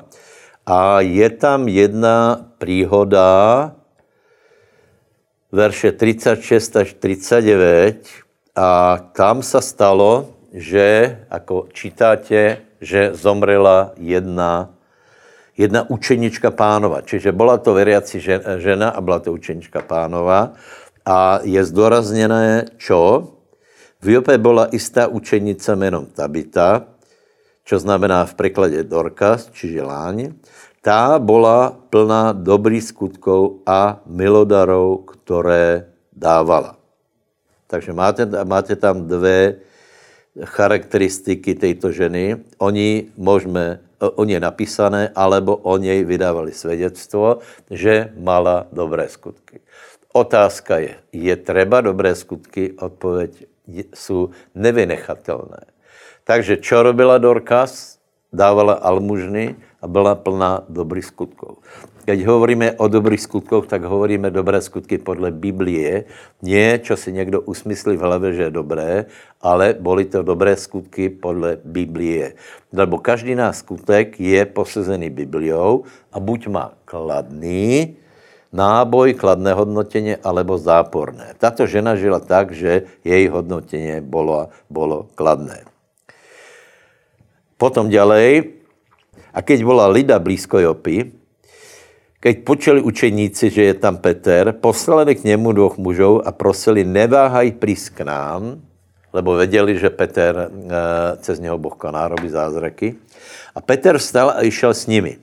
A 0.66 1.00
je 1.00 1.30
tam 1.30 1.68
jedna 1.68 2.46
príhoda, 2.58 3.72
verše 5.52 5.92
36 5.92 6.76
až 6.76 6.94
39, 6.94 8.08
a 8.56 8.98
tam 9.12 9.42
se 9.42 9.62
stalo, 9.62 10.28
že, 10.54 11.18
jako 11.30 11.66
čítáte, 11.72 12.56
že 12.80 13.10
zomrela 13.14 13.90
jedna, 13.96 14.70
jedna 15.58 15.90
učenička 15.90 16.50
pánova. 16.50 17.02
Čiže 17.02 17.32
byla 17.32 17.58
to 17.58 17.74
veriaci 17.74 18.22
žena 18.56 18.88
a 18.88 19.00
byla 19.00 19.18
to 19.18 19.32
učenička 19.32 19.80
pánova. 19.80 20.52
A 21.06 21.40
je 21.42 21.64
zdorazněné, 21.64 22.64
čo? 22.76 23.32
V 24.00 24.08
Jope 24.08 24.38
byla 24.38 24.66
istá 24.66 25.06
učenica 25.06 25.74
jménem 25.74 26.06
Tabita, 26.06 26.84
čo 27.64 27.78
znamená 27.78 28.24
v 28.24 28.34
překladě 28.34 28.82
Dorkas, 28.84 29.48
čiže 29.52 29.82
láň. 29.82 30.34
Tá 30.80 31.20
byla 31.20 31.76
plná 31.92 32.32
dobrých 32.32 32.88
skutkov 32.88 33.60
a 33.68 34.00
milodarov, 34.08 35.04
které 35.04 35.92
dávala. 36.08 36.80
Takže 37.68 37.92
máte, 37.92 38.24
máte 38.44 38.76
tam 38.76 39.04
dvě 39.04 39.60
charakteristiky 40.44 41.54
této 41.54 41.92
ženy. 41.92 42.36
Oni 42.58 43.12
můžeme, 43.16 43.80
o 44.00 44.24
je 44.24 44.40
napísané, 44.40 45.12
alebo 45.14 45.56
o 45.56 45.76
něj 45.76 46.04
vydávali 46.04 46.52
svědectvo, 46.52 47.38
že 47.70 48.12
mala 48.16 48.66
dobré 48.72 49.08
skutky. 49.08 49.60
Otázka 50.12 50.78
je, 50.78 50.94
je 51.12 51.36
třeba 51.36 51.80
dobré 51.80 52.14
skutky? 52.14 52.72
Odpověď 52.82 53.46
jsou 53.94 54.30
nevynechatelné. 54.54 55.70
Takže 56.24 56.56
čo 56.56 56.82
robila 56.82 57.18
Dorkas? 57.18 57.98
Dávala 58.32 58.72
almužny 58.72 59.54
a 59.82 59.86
byla 59.86 60.14
plná 60.14 60.62
dobrých 60.68 61.04
skutků. 61.04 61.58
Keď 62.04 62.26
hovoríme 62.26 62.72
o 62.78 62.88
dobrých 62.88 63.22
skutkoch, 63.22 63.66
tak 63.66 63.86
hovoríme 63.86 64.30
dobré 64.30 64.58
skutky 64.62 64.98
podle 64.98 65.30
Biblie. 65.30 66.04
Nie, 66.42 66.78
čo 66.78 66.96
si 66.96 67.12
někdo 67.12 67.40
usmyslí 67.40 67.96
v 67.96 68.00
hlavě, 68.00 68.30
že 68.32 68.42
je 68.42 68.50
dobré, 68.50 68.90
ale 69.42 69.74
boli 69.78 70.04
to 70.10 70.22
dobré 70.22 70.56
skutky 70.56 71.10
podle 71.10 71.58
Biblie. 71.64 72.34
Lebo 72.72 72.98
každý 72.98 73.34
náš 73.34 73.62
skutek 73.62 74.18
je 74.20 74.42
posazený 74.46 75.10
Bibliou 75.10 75.84
a 76.12 76.18
buď 76.18 76.40
má 76.46 76.66
kladný, 76.84 77.94
náboj, 78.50 79.14
kladné 79.14 79.54
hodnotenie 79.54 80.18
alebo 80.20 80.58
záporné. 80.58 81.34
Tato 81.38 81.66
žena 81.70 81.94
žila 81.94 82.18
tak, 82.18 82.50
že 82.54 82.90
její 83.06 83.30
hodnotenie 83.30 84.02
bolo, 84.02 84.50
bolo 84.66 85.10
kladné. 85.14 85.62
Potom 87.60 87.92
ďalej, 87.92 88.56
a 89.30 89.38
keď 89.44 89.58
bola 89.62 89.86
Lida 89.86 90.18
blízko 90.18 90.58
Jopy, 90.58 91.20
keď 92.20 92.34
počuli 92.44 92.80
učeníci, 92.84 93.48
že 93.48 93.62
je 93.72 93.74
tam 93.80 93.96
Peter, 93.96 94.52
poslali 94.52 95.16
k 95.16 95.24
němu 95.24 95.52
dvoch 95.56 95.80
mužov 95.80 96.20
a 96.28 96.36
prosili, 96.36 96.84
neváhaj 96.84 97.56
prísť 97.56 97.88
k 97.96 98.00
nám, 98.04 98.60
lebo 99.12 99.36
věděli, 99.36 99.78
že 99.78 99.90
Peter 99.90 100.36
e, 100.36 100.48
cez 101.16 101.40
něho 101.40 101.58
Boh 101.58 101.74
koná, 101.74 102.08
robí 102.08 102.28
zázraky. 102.28 102.94
A 103.54 103.60
Peter 103.60 103.98
vstal 103.98 104.30
a 104.30 104.44
išel 104.44 104.74
s 104.74 104.86
nimi. 104.86 105.16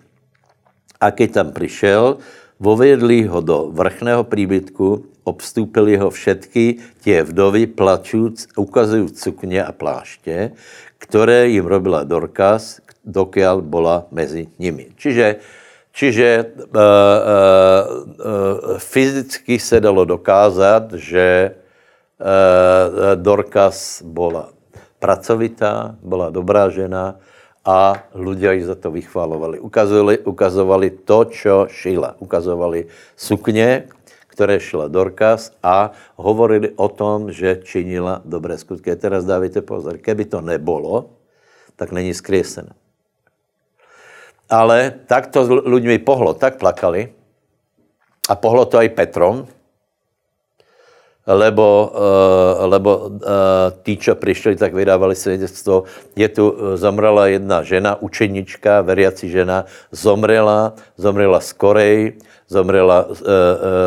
A 1.02 1.12
keď 1.12 1.32
tam 1.32 1.48
přišel, 1.52 2.18
vovedli 2.60 3.24
ho 3.30 3.42
do 3.42 3.70
vrchného 3.72 4.24
příbytku, 4.24 5.06
obstúpili 5.24 5.98
ho 5.98 6.10
všetky 6.10 6.80
tie 7.04 7.24
vdovy, 7.24 7.68
plačúc, 7.68 8.48
ukazují 8.56 9.12
cukně 9.12 9.64
a 9.64 9.72
pláště, 9.72 10.52
které 10.98 11.48
jim 11.48 11.66
robila 11.66 12.04
Dorkas, 12.04 12.82
dokiaľ 13.08 13.64
bola 13.64 14.08
mezi 14.12 14.52
nimi. 14.60 14.92
Čiže, 15.00 15.40
čiže 15.96 16.28
e, 16.28 16.44
e, 16.44 16.44
e, 16.44 16.84
fyzicky 18.78 19.56
se 19.60 19.80
dalo 19.80 20.06
dokázat, 20.06 20.94
že 20.94 21.28
e, 21.28 21.52
Dorkas 23.16 24.04
byla 24.04 24.50
pracovitá, 25.00 25.96
byla 26.04 26.30
dobrá 26.30 26.70
žena 26.70 27.16
a 27.68 28.08
ľudia 28.16 28.56
ji 28.56 28.64
za 28.64 28.80
to 28.80 28.96
vychvalovali. 28.96 29.60
Ukazovali, 29.60 30.24
ukazovali 30.24 30.88
to, 31.04 31.28
čo 31.28 31.56
šila. 31.68 32.16
Ukazovali 32.24 32.88
sukně, 33.20 33.92
které 34.32 34.60
šla 34.60 34.88
Dorkas 34.88 35.52
a 35.60 35.92
hovorili 36.16 36.72
o 36.80 36.88
tom, 36.88 37.34
že 37.34 37.60
činila 37.68 38.24
dobré 38.24 38.56
skutky. 38.56 38.96
Teraz 38.96 39.28
dávajte 39.28 39.66
pozor, 39.68 40.00
keby 40.00 40.32
to 40.32 40.40
nebolo, 40.40 41.12
tak 41.76 41.92
není 41.92 42.16
skriesené. 42.16 42.72
Ale 44.48 45.04
tak 45.12 45.28
to 45.28 45.44
ľuďmi 45.44 46.00
pohlo, 46.08 46.32
tak 46.32 46.56
plakali. 46.62 47.12
A 48.32 48.34
pohlo 48.40 48.64
to 48.64 48.80
aj 48.80 48.96
Petrom, 48.96 49.50
lebo, 51.28 51.92
uh, 51.92 52.66
lebo 52.72 52.92
uh, 52.98 53.12
tí, 53.84 54.00
čo 54.00 54.16
prišli, 54.16 54.56
tak 54.56 54.72
vydávali 54.74 55.16
svědectvo. 55.16 55.84
Je 56.16 56.28
tu, 56.32 56.50
uh, 56.50 56.80
zomrela 56.80 57.28
jedna 57.28 57.64
žena, 57.68 58.00
učenička, 58.00 58.82
veriaci 58.82 59.28
žena, 59.30 59.68
zomrela, 59.92 60.74
zomrela 60.96 61.44
skorej, 61.44 62.16
zomrela 62.48 63.12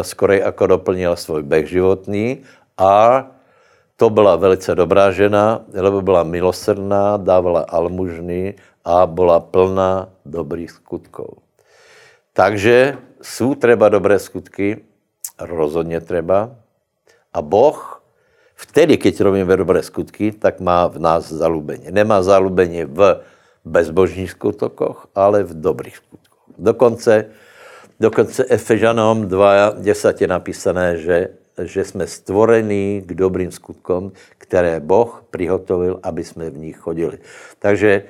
skorej, 0.04 0.44
ako 0.44 0.76
doplnila 0.76 1.16
svůj 1.16 1.42
beh 1.48 1.64
životný 1.64 2.44
a 2.76 3.24
to 3.96 4.10
byla 4.10 4.36
velice 4.36 4.74
dobrá 4.74 5.12
žena, 5.12 5.64
lebo 5.72 6.02
byla 6.02 6.22
milosrdná, 6.24 7.16
dávala 7.16 7.64
almužny 7.68 8.54
a 8.84 9.06
byla 9.06 9.40
plná 9.40 10.08
dobrých 10.24 10.70
skutkov. 10.70 11.40
Takže 12.32 12.96
jsou 13.22 13.54
třeba 13.54 13.88
dobré 13.88 14.18
skutky, 14.18 14.80
rozhodně 15.40 16.00
třeba, 16.00 16.50
a 17.30 17.38
Boh 17.42 18.02
vtedy, 18.54 18.98
keď 19.00 19.24
robíme 19.24 19.56
dobré 19.56 19.80
skutky, 19.82 20.32
tak 20.34 20.60
má 20.60 20.86
v 20.90 20.98
nás 21.00 21.32
zalubení. 21.32 21.88
Nemá 21.88 22.22
zalubení 22.22 22.84
v 22.84 23.24
bezbožných 23.64 24.30
skutkoch, 24.30 25.08
ale 25.14 25.44
v 25.44 25.52
dobrých 25.54 25.96
skutkoch. 25.96 26.44
Dokonce, 26.58 27.32
dokonce 28.00 28.44
Efežanom 28.48 29.28
2.10 29.28 29.80
je 30.20 30.28
napísané, 30.28 30.86
že, 30.96 31.18
že 31.56 31.84
jsme 31.84 32.06
stvorení 32.06 33.02
k 33.06 33.10
dobrým 33.14 33.52
skutkům, 33.52 34.12
které 34.38 34.80
Boh 34.80 35.24
přihotovil, 35.30 36.00
aby 36.02 36.24
jsme 36.24 36.50
v 36.50 36.58
nich 36.58 36.76
chodili. 36.76 37.18
Takže 37.58 38.04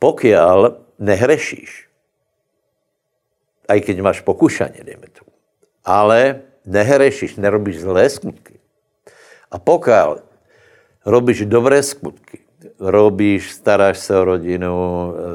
pokiaľ 0.00 0.80
nehrešíš, 0.96 1.88
aj 3.68 3.78
keď 3.84 3.96
máš 4.00 4.18
pokušanie, 4.24 4.80
dejme 4.82 5.06
tu, 5.12 5.22
ale 5.84 6.49
nehrešíš, 6.66 7.36
nerobíš 7.36 7.80
zlé 7.80 8.10
skutky. 8.10 8.60
A 9.50 9.58
pokud 9.58 10.22
robíš 11.06 11.44
dobré 11.44 11.82
skutky, 11.82 12.38
robíš, 12.78 13.52
staráš 13.52 13.98
se 13.98 14.12
o 14.16 14.24
rodinu, 14.24 14.74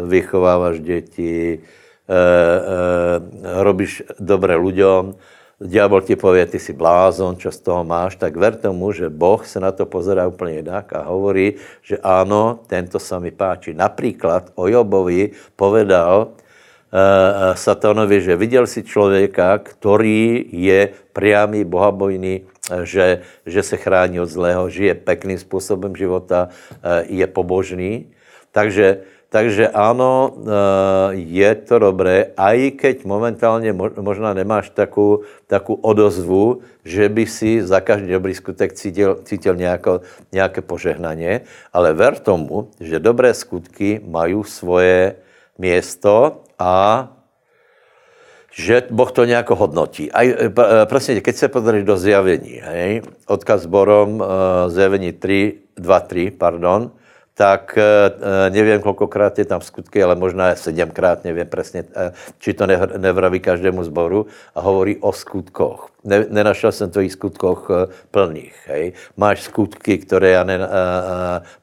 vychováváš 0.08 0.80
děti, 0.80 1.60
e, 1.60 2.16
e, 2.16 3.64
robíš 3.64 4.04
dobré 4.20 4.56
ľuďom, 4.56 5.14
diabol 5.62 6.04
ti 6.04 6.20
povie, 6.20 6.46
ty 6.46 6.60
si 6.60 6.76
blázon, 6.76 7.40
čo 7.40 7.52
z 7.52 7.60
toho 7.64 7.88
máš, 7.88 8.20
tak 8.20 8.36
ver 8.36 8.60
tomu, 8.60 8.92
že 8.92 9.10
Boh 9.10 9.40
se 9.48 9.60
na 9.60 9.72
to 9.72 9.86
pozerá 9.86 10.28
úplně 10.28 10.54
jinak 10.54 10.94
a 10.94 11.08
hovorí, 11.08 11.56
že 11.82 11.98
ano, 12.04 12.60
tento 12.68 13.00
sa 13.00 13.20
mi 13.20 13.32
páči. 13.32 13.74
Například 13.74 14.52
o 14.56 14.68
Jobovi 14.68 15.32
povedal, 15.56 16.36
Satanovi, 17.54 18.22
že 18.22 18.36
viděl 18.36 18.68
si 18.68 18.84
člověka, 18.84 19.58
který 19.58 20.46
je 20.52 20.90
priamy, 21.14 21.66
bohabojný, 21.66 22.42
eh, 22.42 22.86
že, 22.86 23.22
že 23.46 23.64
se 23.64 23.78
chrání 23.78 24.20
od 24.20 24.30
zlého, 24.30 24.70
žije 24.70 24.94
pekným 24.96 25.38
způsobem 25.38 25.96
života, 25.96 26.50
je 27.10 27.28
pobožný. 27.28 28.08
Takže, 28.52 29.04
takže 29.30 29.68
ano, 29.68 30.32
je 31.12 31.56
to 31.56 31.80
dobré, 31.80 32.32
i 32.38 32.72
keď 32.72 33.06
momentálně 33.06 33.76
možná 34.00 34.34
nemáš 34.34 34.70
takovou, 34.70 35.28
takovou 35.48 35.80
odozvu, 35.84 36.64
že 36.86 37.10
by 37.10 37.26
si 37.28 37.52
za 37.60 37.84
každý 37.84 38.16
dobrý 38.16 38.32
skutek 38.32 38.74
cítil, 38.74 39.20
cítil 39.24 39.56
nějako, 39.56 40.02
nějaké 40.32 40.62
požehnaně, 40.62 41.42
ale 41.74 41.94
ver 41.94 42.16
tomu, 42.16 42.72
že 42.80 43.00
dobré 43.00 43.34
skutky 43.34 44.00
mají 44.08 44.40
svoje 44.44 45.16
město 45.58 46.45
a 46.60 47.08
že 48.56 48.88
Boh 48.90 49.12
to 49.12 49.26
nějak 49.26 49.50
hodnotí. 49.50 50.12
A 50.12 50.24
e, 50.24 50.48
e, 50.48 50.86
prosím, 50.86 51.22
keď 51.22 51.36
se 51.36 51.48
podarí 51.48 51.84
do 51.84 51.98
zjavení, 51.98 52.64
hej, 52.64 53.02
odkaz 53.28 53.66
Borom, 53.66 54.24
uh, 54.24 54.28
zjavení 54.72 55.12
3, 55.12 55.76
2, 55.76 56.00
3, 56.00 56.32
pardon, 56.32 56.92
tak 57.38 57.78
nevím, 58.50 58.82
kolikrát 58.82 59.40
je 59.40 59.46
tam 59.46 59.62
skutky, 59.62 60.04
ale 60.04 60.16
možná 60.16 60.56
sedmkrát, 60.56 61.24
nevím 61.24 61.48
přesně, 61.48 61.84
či 62.40 62.54
to 62.54 62.68
nevraví 62.98 63.40
každému 63.40 63.84
zboru 63.84 64.26
a 64.56 64.62
hovorí 64.62 64.98
o 64.98 65.12
skutkoch. 65.12 65.92
Ne, 66.04 66.26
nenašel 66.30 66.72
jsem 66.72 66.92
to 66.92 67.02
i 67.02 67.10
skutkoch 67.10 67.72
plných. 68.12 68.56
Hej. 68.68 68.94
Máš 69.18 69.42
skutky, 69.42 69.98
které 69.98 70.30
já 70.30 70.44
ne, 70.44 70.60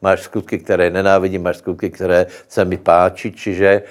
máš 0.03 0.21
skutky, 0.21 0.59
které 0.59 0.91
nenávidím, 0.91 1.43
máš 1.43 1.57
skutky, 1.57 1.91
které 1.91 2.27
se 2.49 2.65
mi 2.65 2.77
páčí, 2.77 3.33
čiže, 3.33 3.83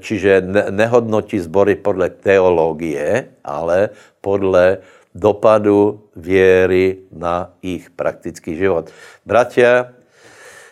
čiže 0.00 0.42
nehodnotí 0.70 1.38
zbory 1.38 1.74
podle 1.74 2.10
teologie, 2.10 3.28
ale 3.44 3.88
podle 4.20 4.78
dopadu 5.14 6.02
věry 6.16 6.96
na 7.12 7.54
jejich 7.62 7.90
praktický 7.90 8.56
život. 8.56 8.90
Bratia, 9.26 9.86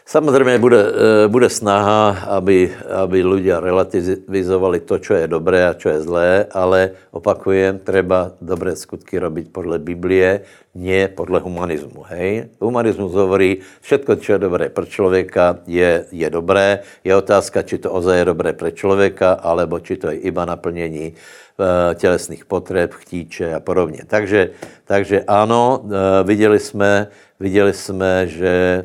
samozřejmě 0.09 0.59
bude, 0.59 0.81
eh, 0.81 1.29
bude 1.29 1.53
snaha, 1.53 2.33
aby, 2.41 2.73
aby 2.89 3.19
ľudia 3.21 3.61
relativizovali 3.61 4.81
to, 4.89 4.97
čo 4.97 5.21
je 5.21 5.29
dobré 5.29 5.69
a 5.69 5.77
čo 5.77 5.93
je 5.93 6.01
zlé, 6.01 6.49
ale 6.49 6.97
opakujem, 7.13 7.77
treba 7.85 8.33
dobré 8.41 8.73
skutky 8.73 9.21
robiť 9.21 9.53
podle 9.53 9.77
Biblie, 9.77 10.49
nie 10.73 11.09
podle 11.13 11.45
humanizmu. 11.45 12.09
Hej? 12.09 12.49
Humanizmus 12.57 13.13
hovorí, 13.13 13.61
všetko, 13.85 14.17
čo 14.17 14.33
je 14.33 14.41
dobré 14.41 14.73
pro 14.73 14.89
člověka, 14.89 15.61
je, 15.69 16.09
je 16.09 16.29
dobré. 16.33 16.89
Je 17.05 17.13
otázka, 17.13 17.61
či 17.69 17.77
to 17.77 17.93
ozaj 17.93 18.25
je 18.25 18.31
dobré 18.33 18.57
pro 18.57 18.73
člověka, 18.73 19.37
alebo 19.45 19.77
či 19.85 20.01
to 20.01 20.09
je 20.09 20.25
iba 20.25 20.49
naplnění 20.49 21.13
Eh, 21.59 21.95
tělesných 21.95 22.45
potřeb, 22.45 22.93
chtíče 22.93 23.55
a 23.55 23.61
podobně. 23.61 24.07
Takže, 24.07 24.51
takže 24.85 25.25
ano, 25.27 25.83
eh, 25.91 26.25
viděli 26.25 26.59
jsme, 26.59 27.07
viděli 27.41 27.73
jsme, 27.73 28.27
že, 28.27 28.85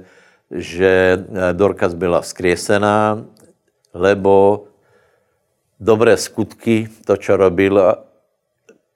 že 0.54 1.18
eh, 1.18 1.54
Dorkas 1.54 1.94
byla 1.94 2.22
vzkriesená, 2.22 3.26
lebo 3.94 4.64
dobré 5.80 6.18
skutky, 6.18 6.88
to, 7.06 7.18
co 7.18 7.38
robila, 7.38 8.06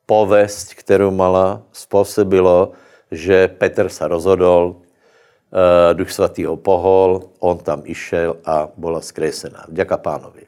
povesť, 0.06 0.76
kterou 0.76 1.12
mala, 1.12 1.62
způsobilo, 1.72 2.72
že 3.12 3.48
Petr 3.48 3.90
se 3.90 4.08
rozhodol, 4.08 4.76
Duch 5.94 6.12
Svatý 6.12 6.46
ho 6.46 6.56
pohol, 6.56 7.32
on 7.40 7.58
tam 7.58 7.82
išel 7.86 8.36
a 8.46 8.70
byla 8.78 9.02
skresená. 9.02 9.66
Děka 9.68 9.98
pánovi. 9.98 10.44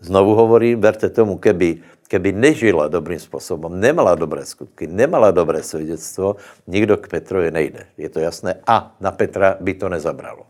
Znovu 0.00 0.34
hovorím, 0.34 0.80
berte 0.80 1.10
tomu, 1.10 1.38
keby 1.38 1.82
keby 2.12 2.32
nežila 2.32 2.92
dobrým 2.92 3.16
způsobem, 3.16 3.80
nemala 3.80 4.12
dobré 4.14 4.44
skutky, 4.44 4.84
nemala 4.84 5.32
dobré 5.32 5.64
svědectvo, 5.64 6.36
nikdo 6.68 7.00
k 7.00 7.08
Petrovi 7.08 7.48
nejde. 7.50 7.88
Je 7.96 8.08
to 8.12 8.20
jasné? 8.20 8.60
A 8.68 8.92
na 9.00 9.16
Petra 9.16 9.56
by 9.60 9.74
to 9.74 9.88
nezabralo. 9.88 10.44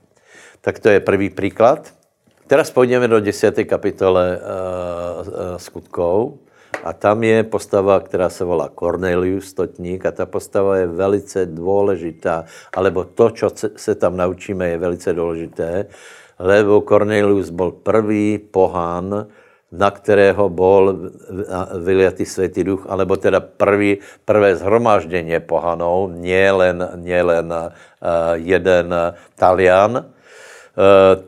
Tak 0.59 0.83
to 0.83 0.88
je 0.90 1.00
první 1.00 1.31
příklad. 1.31 1.95
Teraz 2.47 2.71
půjdeme 2.71 3.09
do 3.09 3.21
10. 3.21 3.54
kapitole 3.64 4.38
uh, 4.38 5.28
uh, 5.28 5.35
skutkov 5.57 6.35
a 6.83 6.92
tam 6.92 7.23
je 7.23 7.47
postava, 7.47 8.00
která 8.00 8.26
se 8.28 8.45
volá 8.45 8.69
Cornelius 8.69 9.54
Stotník 9.54 10.07
a 10.07 10.11
ta 10.11 10.26
postava 10.26 10.76
je 10.76 10.87
velice 10.87 11.47
důležitá, 11.47 12.45
alebo 12.75 13.04
to, 13.04 13.31
co 13.31 13.50
se 13.76 13.95
tam 13.95 14.16
naučíme, 14.16 14.69
je 14.69 14.78
velice 14.78 15.12
důležité, 15.12 15.87
lebo 16.38 16.81
Cornelius 16.81 17.50
byl 17.50 17.71
první 17.71 18.38
pohán, 18.38 19.26
na 19.73 19.91
kterého 19.91 20.52
bol 20.52 21.09
vyliatý 21.81 22.29
Světý 22.29 22.64
duch, 22.64 22.85
alebo 22.88 23.17
teda 23.17 23.41
prvý, 23.41 23.99
prvé 24.25 24.57
zhromaždění 24.57 25.41
pohanou, 25.41 26.12
nielen 26.12 27.00
nie 27.00 27.23
len, 27.23 27.49
uh, 27.49 27.73
jeden 28.37 28.93
Talian, 29.35 29.93
uh, 29.97 30.05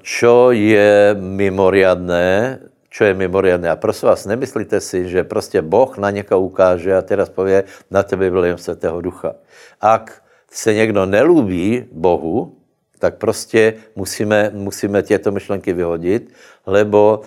čo 0.05 0.53
je 0.53 1.17
mimoriadné, 1.17 2.61
čo 2.93 3.09
je 3.09 3.15
mimoriadné. 3.17 3.73
A 3.73 3.81
prosím 3.81 4.13
vás, 4.13 4.29
nemyslíte 4.29 4.81
si, 4.81 5.09
že 5.09 5.25
prostě 5.25 5.63
Boh 5.63 5.99
na 5.99 6.11
někoho 6.11 6.41
ukáže 6.41 6.97
a 6.97 7.03
teraz 7.03 7.29
pově, 7.33 7.65
na 7.91 8.03
tebe 8.03 8.31
vylím 8.31 8.59
Světého 8.59 9.01
ducha. 9.01 9.35
Ak 9.81 10.23
se 10.51 10.75
někdo 10.75 11.07
nelúbí 11.07 11.89
Bohu, 11.93 12.55
tak 12.99 13.17
prostě 13.17 13.75
musíme, 13.97 14.51
musíme 14.55 15.03
těto 15.03 15.33
myšlenky 15.33 15.73
vyhodit, 15.73 16.33
lebo 16.67 17.21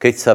keď 0.00 0.14
se 0.16 0.32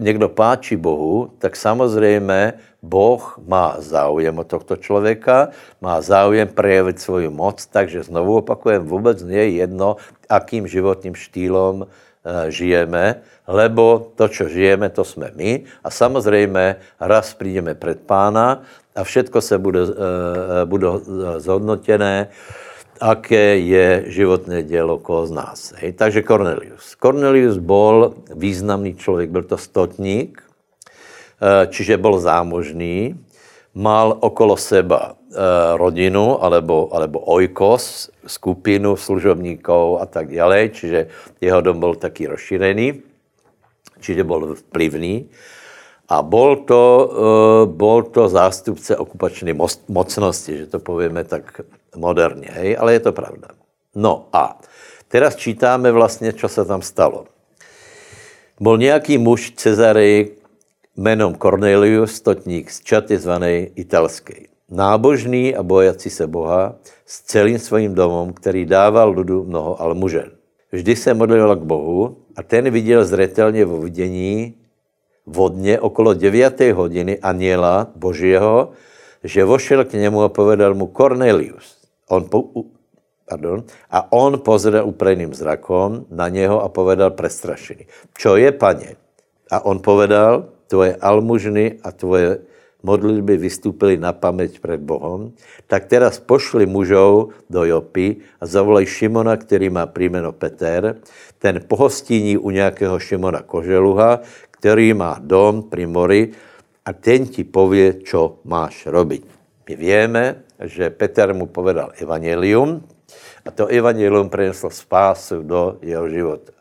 někdo 0.00 0.28
páčí 0.28 0.76
Bohu, 0.76 1.36
tak 1.38 1.56
samozřejmě 1.56 2.52
Boh 2.82 3.20
má 3.44 3.76
záujem 3.78 4.38
o 4.38 4.44
tohto 4.44 4.76
člověka, 4.76 5.52
má 5.84 6.00
záujem 6.00 6.48
projevit 6.48 7.00
svoji 7.00 7.28
moc, 7.28 7.60
takže 7.66 8.08
znovu 8.08 8.40
opakujem, 8.40 8.82
vůbec 8.82 9.22
nie 9.22 9.36
je 9.36 9.68
jedno, 9.68 9.96
akým 10.28 10.64
životním 10.64 11.14
štýlem 11.14 11.84
eh, 11.84 12.50
žijeme, 12.50 13.20
lebo 13.46 14.16
to, 14.16 14.28
co 14.28 14.48
žijeme, 14.48 14.88
to 14.88 15.04
jsme 15.04 15.30
my 15.36 15.68
a 15.84 15.90
samozřejmě 15.90 16.76
raz 17.00 17.34
přijdeme 17.36 17.74
před 17.74 18.00
pána 18.08 18.62
a 18.96 19.04
všetko 19.04 19.40
se 19.40 19.58
bude, 19.58 19.80
eh, 19.92 20.64
bude 20.64 20.88
zhodnotěné 21.36 22.32
aké 23.02 23.58
je 23.58 24.04
životné 24.06 24.62
dělo 24.62 25.02
koho 25.02 25.26
z 25.26 25.32
nás. 25.34 25.74
Hej? 25.82 25.98
Takže 25.98 26.22
Cornelius. 26.22 26.94
Cornelius 26.94 27.58
byl 27.58 28.14
významný 28.34 28.94
člověk, 28.94 29.30
byl 29.30 29.42
to 29.42 29.58
stotník, 29.58 30.38
eh, 30.38 31.66
čiže 31.66 31.98
byl 31.98 32.22
zámožný, 32.22 33.18
mal 33.74 34.14
okolo 34.20 34.54
seba 34.56 35.18
eh, 35.18 35.36
rodinu 35.74 36.38
alebo, 36.44 36.94
alebo 36.94 37.18
ojkos, 37.26 38.10
skupinu 38.26 38.96
služobníků 38.96 39.98
a 39.98 40.06
tak 40.06 40.30
dále, 40.30 40.68
čiže 40.68 41.10
jeho 41.40 41.60
dom 41.60 41.80
byl 41.80 41.94
taky 41.98 42.26
rozšířený, 42.30 43.02
čiže 44.00 44.22
byl 44.24 44.54
vplyvný. 44.54 45.26
A 46.12 46.20
bol 46.20 46.68
to, 46.68 47.08
uh, 47.08 47.72
bol 47.72 48.02
to 48.02 48.28
zástupce 48.28 48.96
okupační 48.96 49.56
mocnosti, 49.88 50.58
že 50.58 50.66
to 50.66 50.78
povíme 50.78 51.24
tak 51.24 51.64
moderně, 51.96 52.48
hej? 52.50 52.76
ale 52.80 52.92
je 52.92 53.00
to 53.00 53.12
pravda. 53.12 53.48
No 53.94 54.28
a 54.32 54.60
teraz 55.08 55.36
čítáme 55.36 55.92
vlastně, 55.92 56.32
co 56.32 56.48
se 56.48 56.64
tam 56.64 56.82
stalo. 56.82 57.24
Byl 58.60 58.78
nějaký 58.78 59.18
muž 59.18 59.52
Cezarej 59.56 60.30
jménem 60.96 61.34
Cornelius, 61.34 62.14
stotník 62.14 62.70
z 62.70 62.80
čaty 62.80 63.18
zvané 63.18 63.58
italské. 63.58 64.34
Nábožný 64.70 65.56
a 65.56 65.62
bojací 65.62 66.10
se 66.10 66.26
Boha 66.26 66.74
s 67.06 67.20
celým 67.20 67.58
svým 67.58 67.94
domem, 67.94 68.32
který 68.32 68.64
dával 68.66 69.10
ludu 69.10 69.44
mnoho 69.44 69.82
almužen. 69.82 70.30
Vždy 70.72 70.96
se 70.96 71.14
modlil 71.14 71.56
k 71.56 71.62
Bohu 71.62 72.16
a 72.36 72.42
ten 72.42 72.70
viděl 72.70 73.04
zřetelně 73.04 73.64
vo 73.64 73.78
vidění 73.78 74.54
vodně 75.26 75.80
okolo 75.80 76.14
9. 76.14 76.60
hodiny 76.60 77.18
aniela 77.18 77.86
Božího, 77.96 78.70
že 79.24 79.44
vošel 79.44 79.84
k 79.84 79.92
němu 79.92 80.22
a 80.22 80.28
povedal 80.28 80.74
mu 80.74 80.86
Cornelius. 80.86 81.81
On 82.12 82.28
po, 82.28 82.68
pardon, 83.24 83.64
a 83.88 84.12
on 84.12 84.36
pozrel 84.44 84.84
úplným 84.84 85.32
zrakom 85.32 86.04
na 86.12 86.28
něho 86.28 86.60
a 86.60 86.68
povedal 86.68 87.16
prestrašený. 87.16 87.88
Čo 88.12 88.36
je, 88.36 88.52
paně? 88.52 89.00
A 89.48 89.64
on 89.64 89.80
povedal, 89.80 90.52
tvoje 90.68 90.96
almužny 91.00 91.80
a 91.84 91.92
tvoje 91.92 92.44
modlitby 92.82 93.36
vystúpili 93.36 93.96
na 93.96 94.12
paměť 94.12 94.60
před 94.60 94.80
Bohem, 94.80 95.32
tak 95.66 95.86
teraz 95.86 96.18
pošli 96.18 96.66
mužov 96.66 97.32
do 97.50 97.64
Jopy 97.64 98.16
a 98.40 98.46
zavolaj 98.46 98.86
Šimona, 98.86 99.36
který 99.36 99.70
má 99.70 99.86
příjmeno 99.86 100.32
Peter, 100.32 100.96
ten 101.38 101.60
pohostíní 101.68 102.36
u 102.36 102.50
nějakého 102.50 102.98
Šimona 102.98 103.42
Koželuha, 103.42 104.20
který 104.50 104.94
má 104.94 105.16
dom 105.20 105.62
pri 105.62 105.86
mori 105.86 106.22
a 106.84 106.92
ten 106.92 107.26
ti 107.26 107.44
pově, 107.44 108.02
čo 108.02 108.42
máš 108.44 108.86
robiť. 108.86 109.22
My 109.68 109.74
víme, 109.76 110.24
že 110.64 110.90
Peter 110.90 111.34
mu 111.34 111.46
povedal 111.46 111.92
evangelium 111.98 112.82
a 113.46 113.50
to 113.50 113.66
evangelium 113.66 114.30
přineslo 114.30 114.70
spásu 114.70 115.42
do 115.42 115.78
jeho 115.82 116.08
života. 116.08 116.52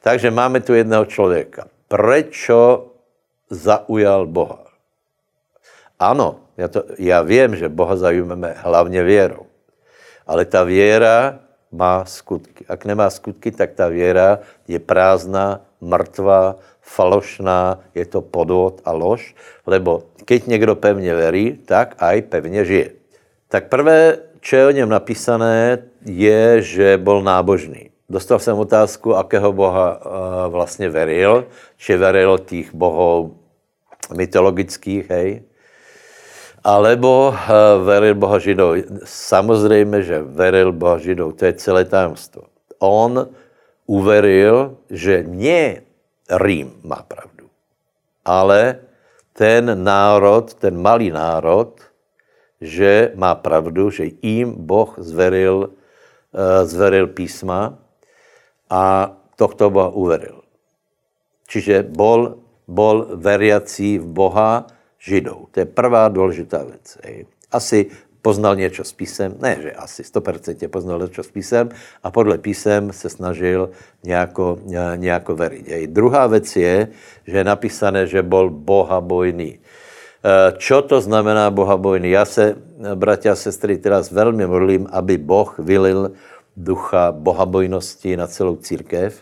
Takže 0.00 0.30
máme 0.30 0.60
tu 0.60 0.74
jednoho 0.74 1.04
člověka. 1.04 1.64
Prečo 1.88 2.92
zaujal 3.50 4.26
Boha? 4.26 4.64
Ano, 5.98 6.40
já, 6.56 6.68
to, 6.68 6.84
já 6.98 7.22
vím, 7.22 7.56
že 7.56 7.68
Boha 7.68 7.96
zajímáme 7.96 8.54
hlavně 8.56 9.02
věrou. 9.02 9.46
Ale 10.26 10.44
ta 10.44 10.64
věra 10.64 11.38
má 11.72 12.04
skutky. 12.04 12.64
Ak 12.68 12.84
nemá 12.84 13.10
skutky, 13.10 13.50
tak 13.50 13.72
ta 13.72 13.88
věra 13.88 14.38
je 14.68 14.78
prázdná, 14.78 15.60
mrtvá, 15.80 16.56
falošná, 16.80 17.80
je 17.94 18.06
to 18.06 18.20
podvod 18.20 18.80
a 18.84 18.92
lož, 18.92 19.34
lebo 19.66 20.02
keď 20.24 20.46
někdo 20.46 20.76
pevně 20.76 21.14
verí, 21.14 21.58
tak 21.64 21.96
aj 21.98 22.22
pevně 22.22 22.64
žije. 22.64 23.03
Tak 23.54 23.70
prvé, 23.70 24.18
co 24.42 24.56
je 24.56 24.66
o 24.66 24.70
něm 24.70 24.88
napísané, 24.88 25.78
je, 26.02 26.62
že 26.62 26.98
byl 26.98 27.22
nábožný. 27.22 27.90
Dostal 28.10 28.38
jsem 28.38 28.58
otázku, 28.58 29.14
akého 29.14 29.52
boha 29.52 29.94
uh, 29.94 30.02
vlastně 30.52 30.90
veril, 30.90 31.46
či 31.76 31.96
veril 31.96 32.38
těch 32.38 32.74
bohů 32.74 33.38
mytologických, 34.16 35.10
hej, 35.10 35.42
alebo 36.64 37.30
uh, 37.30 37.38
veril 37.86 38.14
boha 38.18 38.42
židov. 38.42 38.74
Samozřejmě, 39.04 40.02
že 40.02 40.22
veril 40.22 40.72
boha 40.74 40.98
židov, 40.98 41.38
to 41.38 41.46
je 41.46 41.52
celé 41.52 41.84
tajemstvo. 41.86 42.50
On 42.82 43.28
uveril, 43.86 44.82
že 44.90 45.22
nie 45.22 45.78
Rím 46.26 46.74
má 46.82 47.06
pravdu, 47.06 47.46
ale 48.24 48.82
ten 49.30 49.84
národ, 49.84 50.54
ten 50.58 50.74
malý 50.74 51.14
národ, 51.14 51.93
že 52.64 53.12
má 53.14 53.36
pravdu, 53.36 53.92
že 53.92 54.16
jim 54.24 54.56
Boh 54.56 54.96
zveril, 54.96 55.68
uh, 55.68 56.64
zveril 56.64 57.12
písma 57.12 57.76
a 58.72 59.12
tohto 59.36 59.68
Boha 59.68 59.92
uveril. 59.92 60.40
Čiže 61.44 61.84
bol, 61.84 62.40
bol 62.64 63.20
veriací 63.20 64.00
v 64.00 64.06
Boha 64.08 64.64
Židov. 64.96 65.52
To 65.52 65.60
je 65.60 65.68
prvá 65.68 66.08
důležitá 66.08 66.64
věc. 66.64 66.98
Asi 67.52 67.92
poznal 68.24 68.56
něco 68.56 68.84
s 68.84 68.92
písem, 68.92 69.36
ne, 69.36 69.58
že 69.62 69.72
asi 69.72 70.02
100% 70.02 70.68
poznal 70.68 70.98
něco 70.98 71.22
s 71.22 71.30
písem 71.30 71.68
a 72.02 72.10
podle 72.10 72.38
písem 72.38 72.92
se 72.92 73.08
snažil 73.12 73.70
nějako, 74.04 74.58
nějako 74.96 75.36
veriť. 75.36 75.64
Ej. 75.68 75.86
Druhá 75.86 76.26
věc 76.26 76.56
je, 76.56 76.88
že 77.26 77.36
je 77.36 77.44
napísané, 77.44 78.06
že 78.08 78.24
bol 78.24 78.48
bohabojný. 78.48 79.60
E, 80.24 80.56
čo 80.56 80.80
to 80.82 81.00
znamená 81.00 81.50
bohabojný? 81.52 82.10
Já 82.10 82.24
se, 82.24 82.56
bratia 82.94 83.32
a 83.32 83.36
sestry, 83.36 83.76
teraz 83.76 84.08
velmi 84.08 84.46
modlím, 84.46 84.88
aby 84.88 85.18
Boh 85.18 85.52
vylil 85.58 86.16
ducha 86.56 87.12
bohabojnosti 87.12 88.16
na 88.16 88.26
celou 88.26 88.56
církev, 88.56 89.20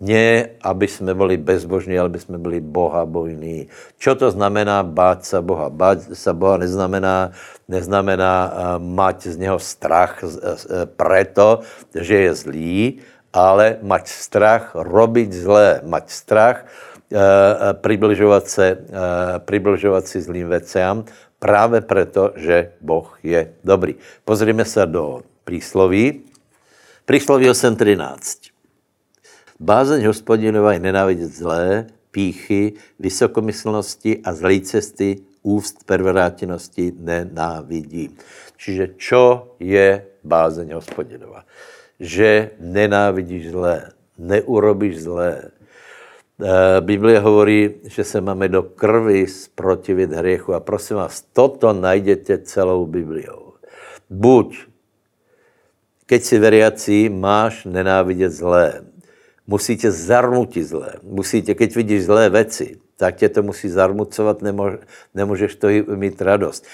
ne, 0.00 0.48
aby 0.62 0.88
jsme 0.88 1.14
byli 1.14 1.36
bezbožní, 1.36 1.98
ale 1.98 2.06
aby 2.06 2.18
jsme 2.18 2.38
byli 2.38 2.60
Boha 2.60 3.06
bojní. 3.06 3.68
Čo 3.98 4.14
to 4.14 4.30
znamená 4.30 4.82
bát 4.82 5.24
se 5.24 5.42
Boha? 5.42 5.68
Bát 5.68 5.98
se 6.12 6.32
Boha 6.32 6.56
neznamená, 6.56 7.30
neznamená 7.68 8.34
uh, 8.46 8.52
mať 8.78 9.26
z 9.26 9.36
něho 9.36 9.58
strach 9.58 10.24
preto, 10.96 11.60
že 11.94 12.14
je 12.14 12.34
zlý, 12.34 12.98
ale 13.32 13.76
mať 13.82 14.08
strach 14.08 14.72
robiť 14.74 15.30
zlé, 15.34 15.68
mať 15.84 16.10
strach 16.10 16.64
približovat 17.72 18.48
se, 18.48 18.78
uh, 18.80 19.38
približovat 19.38 20.06
si 20.06 20.20
zlým 20.20 20.48
veciam, 20.48 21.04
právě 21.38 21.80
proto, 21.80 22.32
že 22.36 22.72
Boh 22.80 23.18
je 23.22 23.52
dobrý. 23.64 23.94
Pozrime 24.24 24.64
se 24.64 24.86
do 24.86 25.20
prísloví. 25.44 26.20
Prísloví 27.04 27.48
8.13. 27.48 28.52
Bázeň 29.60 30.06
hospodinova 30.06 30.72
je 30.72 30.78
nenávidět 30.78 31.32
zlé, 31.32 31.86
píchy, 32.10 32.72
vysokomyslnosti 32.98 34.20
a 34.24 34.32
zlé 34.32 34.60
cesty, 34.60 35.16
úst 35.42 35.84
perverátinosti 35.84 36.92
nenávidí. 36.98 38.12
Čiže 38.56 39.00
čo 39.00 39.56
je 39.58 40.04
bázeň 40.24 40.76
hospodinova? 40.76 41.48
Že 41.96 42.60
nenávidíš 42.60 43.50
zlé, 43.50 43.96
neurobíš 44.18 45.08
zlé. 45.08 45.50
Eh, 46.38 46.80
Biblia 46.80 47.20
hovorí, 47.20 47.74
že 47.84 48.04
se 48.04 48.20
máme 48.20 48.48
do 48.48 48.62
krvi 48.62 49.26
sprotivit 49.26 50.12
hriechu. 50.12 50.54
A 50.54 50.60
prosím 50.60 50.96
vás, 50.96 51.22
toto 51.32 51.72
najdete 51.72 52.38
celou 52.38 52.86
Bibliou. 52.86 53.52
Buď, 54.10 54.66
keď 56.06 56.22
si 56.22 56.38
veriací, 56.38 57.08
máš 57.08 57.64
nenávidět 57.64 58.32
zlé 58.32 58.88
musí 59.48 59.76
tě 59.76 59.90
zarmutit 59.90 60.68
zlé. 60.68 60.92
Musí 61.02 61.42
tě, 61.42 61.54
keď 61.54 61.76
vidíš 61.76 62.04
zlé 62.04 62.30
věci, 62.30 62.76
tak 62.96 63.16
tě 63.16 63.28
to 63.28 63.42
musí 63.42 63.68
zarmucovat, 63.68 64.42
nemůž, 64.42 64.72
nemůžeš 65.14 65.54
to 65.54 65.68
mít 65.96 66.22
radost. 66.22 66.66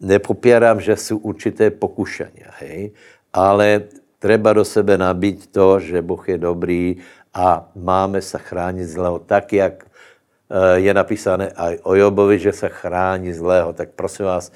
Nepopírám, 0.00 0.80
že 0.80 0.96
jsou 0.96 1.18
určité 1.18 1.70
pokušení, 1.70 2.42
hej? 2.58 2.90
ale 3.32 3.82
treba 4.18 4.52
do 4.52 4.64
sebe 4.64 4.98
nabít 4.98 5.46
to, 5.46 5.80
že 5.80 6.02
Boh 6.02 6.28
je 6.28 6.38
dobrý 6.38 6.96
a 7.34 7.68
máme 7.74 8.22
se 8.22 8.38
chránit 8.38 8.86
zlého 8.86 9.18
tak, 9.18 9.52
jak 9.52 9.84
eh, 9.84 10.78
je 10.78 10.94
napísané 10.94 11.50
aj 11.50 11.78
o 11.82 11.94
Jobovi, 11.94 12.38
že 12.38 12.52
se 12.52 12.68
chrání 12.68 13.32
zlého. 13.32 13.72
Tak 13.72 13.88
prosím 13.98 14.26
vás, 14.26 14.52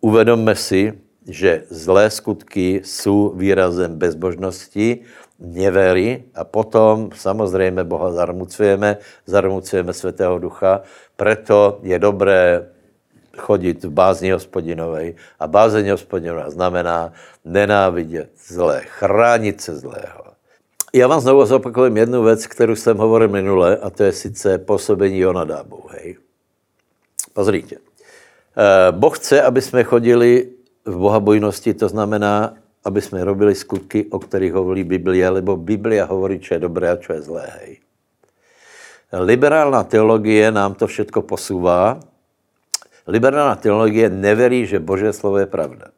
uvedomme 0.00 0.54
si, 0.54 0.92
že 1.26 1.62
zlé 1.70 2.10
skutky 2.10 2.82
jsou 2.84 3.30
výrazem 3.38 3.98
bezbožnosti 3.98 5.00
nevery 5.38 6.24
a 6.34 6.44
potom 6.44 7.10
samozřejmě 7.14 7.84
Boha 7.84 8.12
zarmucujeme, 8.12 8.96
zarmucujeme 9.26 9.92
Svatého 9.92 10.38
Ducha, 10.38 10.82
preto 11.16 11.78
je 11.82 11.98
dobré 11.98 12.66
chodit 13.38 13.84
v 13.84 13.90
bázni 13.90 14.30
hospodinovej 14.30 15.14
a 15.40 15.46
bázeň 15.46 15.90
hospodinová 15.90 16.50
znamená 16.50 17.12
nenávidět 17.44 18.30
zlé, 18.46 18.82
chránit 18.86 19.60
se 19.60 19.76
zlého. 19.76 20.21
Já 20.92 21.08
vám 21.08 21.20
znovu 21.20 21.46
zopakujem 21.46 21.96
jednu 21.96 22.22
věc, 22.22 22.46
kterou 22.46 22.76
jsem 22.76 22.96
hovoril 22.96 23.28
minule, 23.28 23.76
a 23.76 23.90
to 23.90 24.02
je 24.02 24.12
sice 24.12 24.58
působení 24.58 25.18
Jonadábu. 25.18 25.84
Hej. 25.88 26.16
Pozrite. 27.32 27.76
Eh, 27.76 28.92
boh 28.92 29.18
chce, 29.18 29.42
aby 29.42 29.62
jsme 29.62 29.84
chodili 29.84 30.48
v 30.84 30.96
bohabojnosti, 30.96 31.74
to 31.74 31.88
znamená, 31.88 32.54
aby 32.84 33.00
jsme 33.00 33.24
robili 33.24 33.54
skutky, 33.54 34.04
o 34.10 34.18
kterých 34.18 34.52
hovorí 34.52 34.84
Biblia, 34.84 35.30
lebo 35.30 35.56
Biblia 35.56 36.04
hovorí, 36.04 36.38
čo 36.38 36.54
je 36.54 36.60
dobré 36.60 36.90
a 36.90 37.00
čo 37.00 37.12
je 37.12 37.22
zlé. 37.22 37.46
Hej. 37.60 37.70
Liberálna 39.12 39.84
teologie 39.84 40.50
nám 40.52 40.74
to 40.74 40.88
všetko 40.88 41.22
posouvá. 41.22 42.00
Liberálna 43.08 43.56
teologie 43.56 44.08
neverí, 44.08 44.68
že 44.68 44.80
Boží 44.80 45.08
slovo 45.12 45.40
je 45.40 45.48
pravda. 45.48 45.92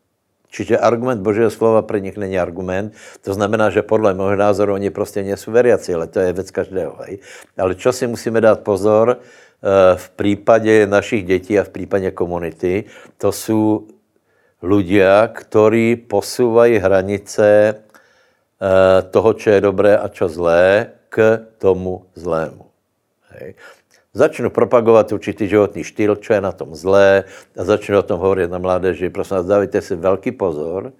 Čiže 0.54 0.78
argument 0.78 1.18
Božího 1.18 1.50
slova 1.50 1.82
pro 1.82 1.98
nich 1.98 2.14
není 2.14 2.38
argument. 2.38 2.94
To 3.26 3.34
znamená, 3.34 3.74
že 3.74 3.82
podle 3.82 4.14
mého 4.14 4.38
názoru 4.38 4.78
oni 4.78 4.90
prostě 4.90 5.22
nejsou 5.22 5.50
veriaci, 5.50 5.94
ale 5.94 6.06
to 6.06 6.22
je 6.22 6.32
věc 6.32 6.50
každého. 6.50 6.94
Hej. 7.02 7.18
Ale 7.58 7.74
čo 7.74 7.90
si 7.90 8.06
musíme 8.06 8.38
dát 8.38 8.62
pozor, 8.62 9.18
eh, 9.18 9.96
v 9.98 10.06
případě 10.10 10.86
našich 10.86 11.26
dětí 11.26 11.58
a 11.58 11.66
v 11.66 11.74
případě 11.74 12.10
komunity, 12.10 12.84
to 13.18 13.32
jsou 13.32 13.90
ľudia, 14.64 15.28
ktorí 15.28 16.08
posúvají 16.08 16.78
hranice 16.78 17.74
eh, 17.74 19.02
toho, 19.10 19.30
čo 19.34 19.50
je 19.50 19.60
dobré 19.60 19.98
a 19.98 20.08
čo 20.08 20.30
zlé, 20.30 20.94
k 21.10 21.46
tomu 21.58 22.06
zlému. 22.14 22.66
Hej. 23.30 23.54
Začnu 24.14 24.50
propagovat 24.54 25.10
určitý 25.10 25.50
životní 25.50 25.82
štýl, 25.82 26.14
čo 26.22 26.38
je 26.38 26.40
na 26.40 26.54
tom 26.54 26.70
zlé 26.78 27.26
a 27.58 27.62
začnu 27.66 27.98
o 27.98 28.06
tom 28.06 28.22
hovorit 28.22 28.46
na 28.46 28.62
mládeži. 28.62 29.10
Prosím 29.10 29.42
vás, 29.42 29.50
dávajte 29.50 29.82
si 29.82 29.98
velký 29.98 30.30
pozor, 30.30 30.94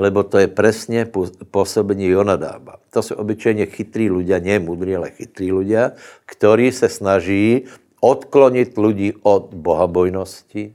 lebo 0.00 0.24
to 0.24 0.40
je 0.40 0.48
přesně 0.48 1.06
působení 1.50 2.08
Jonadába. 2.08 2.80
To 2.90 3.02
jsou 3.02 3.14
obyčejně 3.14 3.66
chytrý 3.66 4.08
ľudia, 4.10 4.40
nie 4.40 4.58
mudrí, 4.58 4.96
ale 4.96 5.12
chytrý 5.12 5.52
ľudia, 5.52 5.92
ktorí 6.24 6.72
se 6.72 6.88
snaží 6.88 7.68
odklonit 8.00 8.78
lidi 8.80 9.12
od 9.22 9.52
bohabojnosti, 9.52 10.72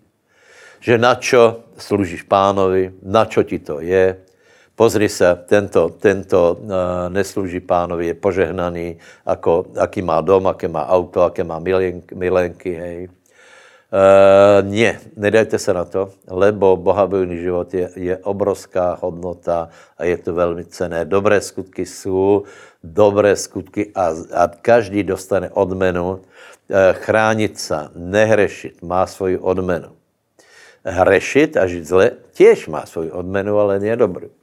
že 0.80 0.94
na 0.98 1.18
čo 1.18 1.66
služíš 1.74 2.30
pánovi, 2.30 3.02
na 3.02 3.26
čo 3.26 3.42
ti 3.42 3.58
to 3.58 3.82
je. 3.82 4.29
Pozri 4.80 5.12
se, 5.12 5.28
tento, 5.44 5.92
tento 6.00 6.56
uh, 6.56 7.12
neslouží 7.12 7.60
pánovi, 7.60 8.08
je 8.08 8.16
požehnaný, 8.16 8.96
ako, 9.28 9.76
aký 9.76 10.00
má 10.00 10.24
dom, 10.24 10.48
aké 10.48 10.72
má 10.72 10.88
auto, 10.88 11.20
aké 11.28 11.44
má 11.44 11.60
milenky, 11.60 12.16
milenky 12.16 12.72
hej. 12.80 13.00
Uh, 13.92 14.64
nie, 14.64 14.96
nedajte 15.20 15.60
se 15.60 15.74
na 15.76 15.84
to, 15.84 16.16
lebo 16.32 16.80
bohabojný 16.80 17.44
život 17.44 17.68
je, 17.74 17.92
je 17.96 18.16
obrovská 18.24 18.96
hodnota 19.04 19.68
a 20.00 20.08
je 20.08 20.16
to 20.16 20.32
velmi 20.32 20.64
cené. 20.66 21.04
Dobré 21.04 21.42
skutky 21.44 21.84
jsou, 21.84 22.48
dobré 22.80 23.36
skutky 23.36 23.92
a, 23.92 24.16
a 24.32 24.48
každý 24.48 25.04
dostane 25.04 25.50
odmenu. 25.52 26.08
Uh, 26.08 26.96
chránit 27.04 27.60
se, 27.60 27.92
nehrešit, 28.00 28.80
má 28.80 29.04
svoji 29.04 29.36
odmenu 29.36 29.92
hrešit 30.86 31.58
a 31.58 31.68
žít 31.68 31.86
zle, 31.86 32.12
těž 32.34 32.68
má 32.68 32.86
svoji 32.86 33.12
odmenu, 33.12 33.60
ale 33.60 33.80
nie 33.80 33.96
dobrou. 33.96 34.39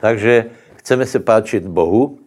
Takže 0.00 0.44
chceme 0.76 1.06
se 1.06 1.18
páčit 1.18 1.66
Bohu 1.66 2.18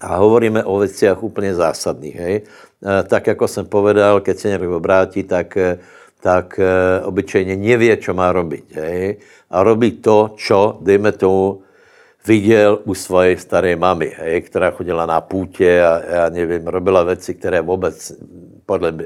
a 0.00 0.16
hovoríme 0.16 0.64
o 0.64 0.78
věcech 0.78 1.22
úplně 1.22 1.54
zásadných. 1.54 2.16
Hej? 2.16 2.36
E, 2.42 3.02
tak, 3.02 3.26
jako 3.26 3.48
jsem 3.48 3.66
povedal, 3.66 4.20
keď 4.20 4.38
se 4.38 4.48
někdo 4.48 4.76
obrátí, 4.76 5.22
tak, 5.22 5.56
e, 5.56 5.78
tak 6.20 6.58
e, 6.58 7.00
obyčejně 7.04 7.56
neví, 7.56 7.96
co 7.96 8.14
má 8.14 8.32
robiť. 8.32 8.64
Hej? 8.74 9.16
A 9.50 9.62
robí 9.62 9.90
to, 10.02 10.34
čo, 10.36 10.78
dejme 10.80 11.12
tomu, 11.12 11.62
viděl 12.26 12.78
u 12.84 12.94
své 12.94 13.36
staré 13.36 13.76
mamy, 13.76 14.12
hej, 14.16 14.42
která 14.42 14.70
chodila 14.70 15.06
na 15.06 15.20
půtě 15.20 15.82
a 15.82 16.02
já 16.14 16.28
nevím, 16.28 16.66
robila 16.66 17.02
věci, 17.02 17.34
které 17.34 17.60
vůbec 17.60 18.12
podle 18.66 18.92
uh, 18.92 18.98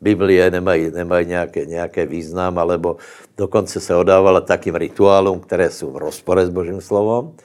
Biblie 0.00 0.50
nemají, 0.50 0.90
nemají 0.90 1.26
nějaké, 1.26 1.66
nějaké 1.66 2.06
význam, 2.06 2.58
alebo 2.58 2.96
dokonce 3.36 3.80
se 3.80 3.96
odávala 3.96 4.40
takým 4.40 4.74
rituálům, 4.74 5.40
které 5.40 5.70
jsou 5.70 5.90
v 5.90 5.96
rozpore 5.96 6.46
s 6.46 6.50
Božím 6.50 6.80
slovom. 6.80 7.36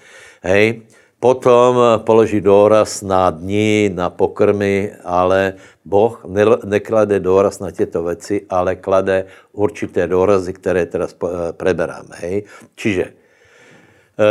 Hej. 0.41 0.81
Potom 1.19 1.81
položí 2.05 2.41
důraz 2.41 3.01
na 3.01 3.29
dní, 3.29 3.89
na 3.89 4.09
pokrmy, 4.09 4.93
ale 5.03 5.53
Boh 5.85 6.21
ne, 6.27 6.45
neklade 6.65 7.19
důraz 7.19 7.59
na 7.59 7.71
těto 7.71 8.03
věci, 8.03 8.45
ale 8.49 8.75
klade 8.75 9.25
určité 9.51 10.07
důrazy, 10.07 10.53
které 10.53 10.85
teraz 10.85 11.15
preberáme. 11.57 12.13
Hej. 12.21 12.43
Čiže 12.75 13.05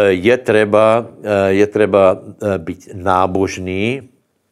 je 0.09 0.37
treba, 0.37 1.07
je 1.49 1.67
treba 1.67 2.19
být 2.59 2.91
nábožný, 2.95 4.09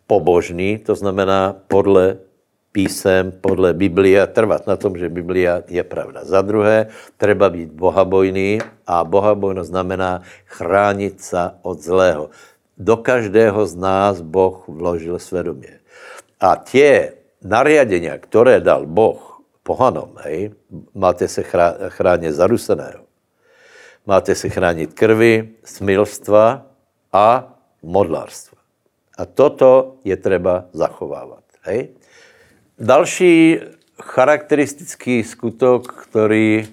pobožný, 0.06 0.78
to 0.78 0.94
znamená 0.94 1.56
podle 1.68 2.16
písem, 2.72 3.30
podle 3.30 3.72
Biblia, 3.72 4.26
trvat 4.26 4.66
na 4.66 4.76
tom, 4.76 4.98
že 4.98 5.08
Biblia 5.08 5.62
je 5.70 5.82
pravda. 5.86 6.26
Za 6.26 6.42
druhé, 6.42 6.90
treba 7.16 7.50
být 7.50 7.70
bohabojný 7.70 8.58
a 8.86 9.04
bohabojnost 9.04 9.70
znamená 9.70 10.22
chránit 10.46 11.22
se 11.22 11.50
od 11.62 11.78
zlého. 11.78 12.30
Do 12.78 12.96
každého 12.96 13.66
z 13.66 13.74
nás 13.74 14.20
Boh 14.20 14.64
vložil 14.68 15.18
svědomě. 15.18 15.78
A 16.40 16.56
tě 16.56 17.12
nariadenia, 17.44 18.18
které 18.18 18.60
dal 18.60 18.86
Boh 18.86 19.40
pohanom, 19.62 20.10
hej, 20.26 20.50
máte 20.94 21.28
se 21.28 21.42
chránit 21.88 22.32
zaruseného, 22.32 23.03
máte 24.06 24.34
se 24.34 24.48
chránit 24.48 24.94
krvi, 24.94 25.54
smilstva 25.64 26.66
a 27.12 27.54
modlárstva. 27.82 28.58
A 29.18 29.26
toto 29.26 29.96
je 30.04 30.16
třeba 30.16 30.64
zachovávat. 30.72 31.44
Hej? 31.62 31.88
Další 32.78 33.60
charakteristický 34.02 35.24
skutok, 35.24 36.04
který 36.04 36.68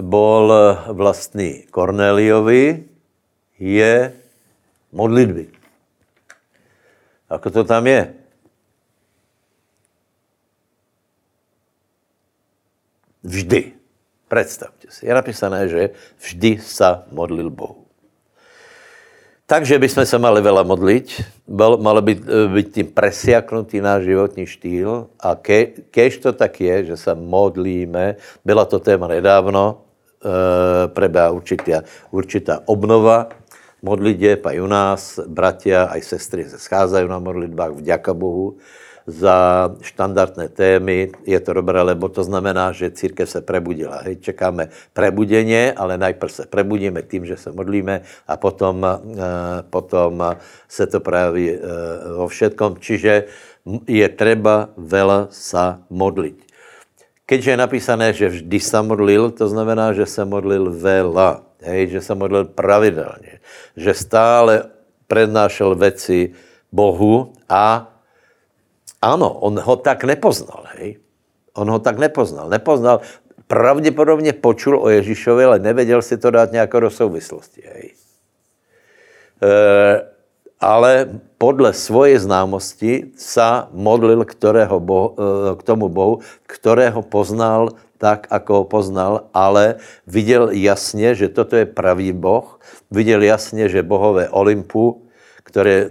bol 0.00 0.52
vlastný 0.86 1.66
Korneliovi, 1.70 2.84
je 3.58 4.12
modlitby. 4.92 5.50
Ako 7.28 7.50
to 7.50 7.64
tam 7.66 7.86
je? 7.86 8.14
Vždy. 13.22 13.77
Představte 14.28 14.86
si. 14.92 15.06
Je 15.08 15.14
napísané, 15.14 15.68
že 15.68 15.90
vždy 16.20 16.60
sa 16.60 17.08
modlil 17.12 17.50
Bohu. 17.50 17.88
Takže 19.48 19.80
bychom 19.80 20.04
se 20.04 20.18
mali 20.20 20.44
veľa 20.44 20.60
modliť, 20.60 21.06
malo 21.80 22.04
být, 22.04 22.20
být 22.52 22.68
tím 22.68 22.88
presiaknutý 22.92 23.80
náš 23.80 24.04
životní 24.04 24.44
štýl 24.44 25.08
a 25.16 25.40
ke, 25.40 25.88
kež 25.88 26.20
to 26.20 26.36
tak 26.36 26.60
je, 26.60 26.92
že 26.92 26.96
se 26.96 27.14
modlíme, 27.16 28.20
byla 28.44 28.64
to 28.68 28.76
téma 28.76 29.08
nedávno, 29.08 29.88
e, 30.20 30.88
prebá 30.92 31.32
určitá, 31.32 31.80
určitá 32.12 32.60
obnova 32.68 33.32
modlitieb 33.80 34.44
aj 34.44 34.56
u 34.60 34.68
nás, 34.68 35.16
bratia 35.24 35.88
aj 35.96 36.02
sestry 36.04 36.44
se 36.44 36.60
scházají 36.60 37.08
na 37.08 37.16
modlitbách, 37.18 37.72
vďaka 37.80 38.12
Bohu 38.12 38.60
za 39.08 39.72
štandardné 39.80 40.52
témy. 40.52 41.16
Je 41.24 41.40
to 41.40 41.56
dobré, 41.56 41.80
lebo 41.80 42.12
to 42.12 42.20
znamená, 42.20 42.76
že 42.76 42.92
církev 42.92 43.24
se 43.24 43.40
prebudila. 43.40 44.04
Hej, 44.04 44.20
čekáme 44.20 44.68
prebudeně, 44.92 45.72
ale 45.72 45.96
najprv 45.96 46.30
se 46.32 46.44
prebudíme 46.46 47.02
tím, 47.02 47.24
že 47.24 47.36
se 47.36 47.48
modlíme 47.52 48.04
a 48.28 48.36
potom, 48.36 48.84
eh, 48.84 49.00
potom 49.72 50.20
se 50.68 50.86
to 50.86 51.00
praví 51.00 51.56
eh, 51.56 51.58
vo 52.20 52.28
všetkom. 52.28 52.76
Čiže 52.84 53.12
je 53.88 54.06
treba 54.12 54.68
veľa 54.76 55.32
sa 55.32 55.80
modliť. 55.88 56.36
Keďže 57.28 57.50
je 57.52 57.58
napísané, 57.60 58.06
že 58.12 58.28
vždy 58.28 58.58
sa 58.60 58.80
modlil, 58.80 59.36
to 59.36 59.48
znamená, 59.48 59.92
že 59.92 60.08
se 60.08 60.24
modlil 60.24 60.72
veľa. 60.72 61.44
Hej, 61.60 61.98
že 61.98 62.00
se 62.00 62.14
modlil 62.14 62.44
pravidelně. 62.44 63.42
Že 63.76 63.92
stále 63.94 64.54
prednášel 65.08 65.74
veci 65.74 66.32
Bohu 66.72 67.32
a 67.48 67.97
ano, 69.02 69.32
on 69.40 69.58
ho 69.58 69.76
tak 69.76 70.04
nepoznal, 70.04 70.64
hej. 70.76 70.98
On 71.54 71.70
ho 71.70 71.78
tak 71.78 71.98
nepoznal. 71.98 72.48
Nepoznal, 72.48 73.00
pravděpodobně 73.46 74.32
počul 74.32 74.78
o 74.82 74.88
Ježíšovi, 74.88 75.44
ale 75.44 75.58
nevěděl 75.58 76.02
si 76.02 76.18
to 76.18 76.30
dát 76.30 76.52
nějakou 76.52 76.80
do 76.80 76.90
souvislosti, 76.90 77.62
hej. 77.74 77.92
E, 79.42 79.52
ale 80.60 81.08
podle 81.38 81.70
svoje 81.70 82.18
známosti 82.18 83.14
sa 83.14 83.70
modlil 83.70 84.26
kterého 84.26 84.82
bohu, 84.82 85.14
e, 85.14 85.54
k 85.54 85.62
tomu 85.62 85.88
Bohu, 85.88 86.18
kterého 86.46 87.02
poznal 87.02 87.70
tak, 87.98 88.30
ako 88.30 88.62
ho 88.62 88.64
poznal, 88.64 89.26
ale 89.34 89.82
viděl 90.06 90.50
jasně, 90.54 91.14
že 91.14 91.28
toto 91.28 91.56
je 91.56 91.66
pravý 91.66 92.14
Boh, 92.14 92.58
viděl 92.90 93.22
jasně, 93.22 93.68
že 93.68 93.82
bohové 93.82 94.28
Olympu, 94.30 95.02
které, 95.42 95.90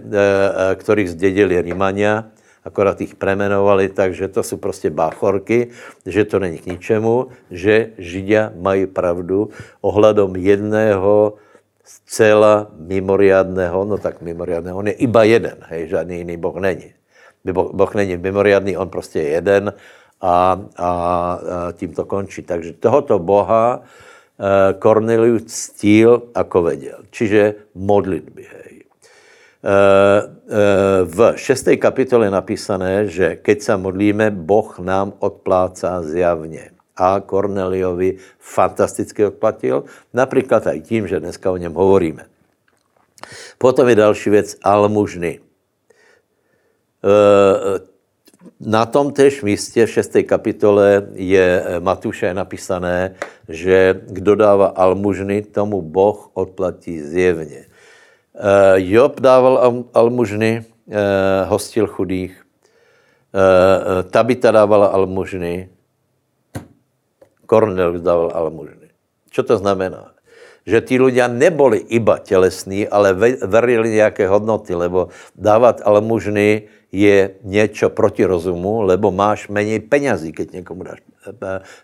e, 0.72 0.74
kterých 0.74 1.10
zdědili 1.10 1.60
Rímania, 1.62 2.24
akorát 2.64 3.00
ich 3.00 3.14
premenovali 3.14 3.88
tak, 3.88 4.14
že 4.14 4.28
to 4.28 4.42
jsou 4.42 4.56
prostě 4.56 4.90
báchorky, 4.90 5.68
že 6.06 6.24
to 6.24 6.38
není 6.38 6.58
k 6.58 6.66
ničemu, 6.66 7.28
že 7.50 7.90
Židia 7.98 8.52
mají 8.56 8.86
pravdu 8.86 9.50
ohledom 9.80 10.36
jedného 10.36 11.34
zcela 11.84 12.68
mimoriadného, 12.76 13.84
no 13.84 13.96
tak 13.96 14.20
mimoriadného, 14.20 14.76
on 14.76 14.92
je 14.92 14.96
iba 15.00 15.24
jeden, 15.24 15.56
hej, 15.72 15.88
žádný 15.88 16.18
jiný 16.18 16.36
Boh 16.36 16.56
není. 16.60 16.92
Boh, 17.52 17.72
boh 17.72 17.94
není 17.94 18.16
mimoriadný, 18.16 18.76
on 18.76 18.88
prostě 18.88 19.18
je 19.18 19.28
jeden 19.28 19.72
a, 20.20 20.60
a, 20.76 20.88
a 20.88 20.90
tím 21.72 21.92
to 21.94 22.04
končí. 22.04 22.42
Takže 22.42 22.72
tohoto 22.72 23.18
Boha 23.18 23.80
eh, 24.36 25.40
ctil, 25.46 26.22
ako 26.34 26.62
vedel. 26.62 26.98
Čiže 27.10 27.54
modlitby, 27.74 28.42
hej. 28.42 28.67
Eh, 29.58 30.22
eh, 30.22 31.02
v 31.02 31.34
šesté 31.34 31.74
kapitole 31.82 32.30
napísané, 32.30 33.10
že 33.10 33.42
keď 33.42 33.58
se 33.62 33.74
modlíme, 33.74 34.30
Boh 34.30 34.78
nám 34.78 35.18
odplácá 35.18 36.02
zjavně. 36.02 36.70
A 36.94 37.20
Korneliovi 37.20 38.22
fantasticky 38.38 39.26
odplatil, 39.26 39.84
například 40.14 40.66
i 40.66 40.80
tím, 40.80 41.06
že 41.06 41.20
dneska 41.20 41.50
o 41.50 41.56
něm 41.56 41.74
hovoríme. 41.74 42.26
Potom 43.58 43.88
je 43.88 43.94
další 43.94 44.30
věc, 44.30 44.56
almužny. 44.62 45.40
Eh, 47.02 47.78
na 48.60 48.86
tom 48.86 49.10
též 49.10 49.42
místě 49.42 49.86
v 49.86 49.90
šesté 49.90 50.22
kapitole 50.22 51.06
je 51.14 51.64
Matuše 51.78 52.34
napísané, 52.34 53.14
že 53.48 54.00
kdo 54.06 54.34
dává 54.34 54.66
almužny, 54.66 55.42
tomu 55.42 55.82
Boh 55.82 56.30
odplatí 56.34 57.02
zjevně. 57.02 57.67
Eh, 58.38 58.78
Job 58.86 59.18
dával 59.18 59.82
almužny, 59.90 60.62
eh, 60.62 61.42
hostil 61.50 61.90
chudých. 61.90 62.38
Eh, 63.34 64.02
Tabita 64.14 64.54
dávala 64.54 64.94
almužny. 64.94 65.68
Kornelius 67.46 67.98
dával 67.98 68.30
almužny. 68.30 68.94
Co 69.34 69.42
to 69.42 69.58
znamená? 69.58 70.14
Že 70.68 70.78
tí 70.84 70.94
ľudia 71.00 71.26
neboli 71.26 71.82
iba 71.90 72.18
tělesní, 72.22 72.88
ale 72.88 73.16
verili 73.42 73.90
nějaké 73.98 74.28
hodnoty, 74.28 74.74
lebo 74.74 75.08
dávat 75.34 75.80
almužny 75.84 76.68
je 76.92 77.30
něco 77.42 77.90
proti 77.90 78.24
rozumu, 78.24 78.82
lebo 78.82 79.10
máš 79.10 79.48
méně 79.48 79.80
penězí, 79.80 80.32
keď 80.32 80.52
někomu 80.52 80.82
dáš 80.82 81.00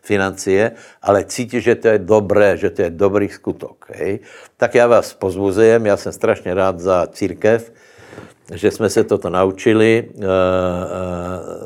financie, 0.03 0.73
ale 1.03 1.25
cítíš, 1.25 1.65
že 1.65 1.75
to 1.75 1.89
je 1.89 1.99
dobré, 1.99 2.57
že 2.57 2.71
to 2.71 2.83
je 2.83 2.91
dobrý 2.91 3.29
skutok. 3.29 3.87
Hej? 3.95 4.21
Tak 4.57 4.75
já 4.75 4.87
vás 4.87 5.15
pozbuzujem, 5.15 5.87
já 5.87 5.97
jsem 5.97 6.13
strašně 6.13 6.55
rád 6.55 6.81
za 6.81 7.07
církev, 7.07 7.73
že 8.53 8.71
jsme 8.71 8.91
se 8.91 9.05
toto 9.05 9.31
naučili 9.31 10.05
e, 10.05 10.05
e, 10.05 10.29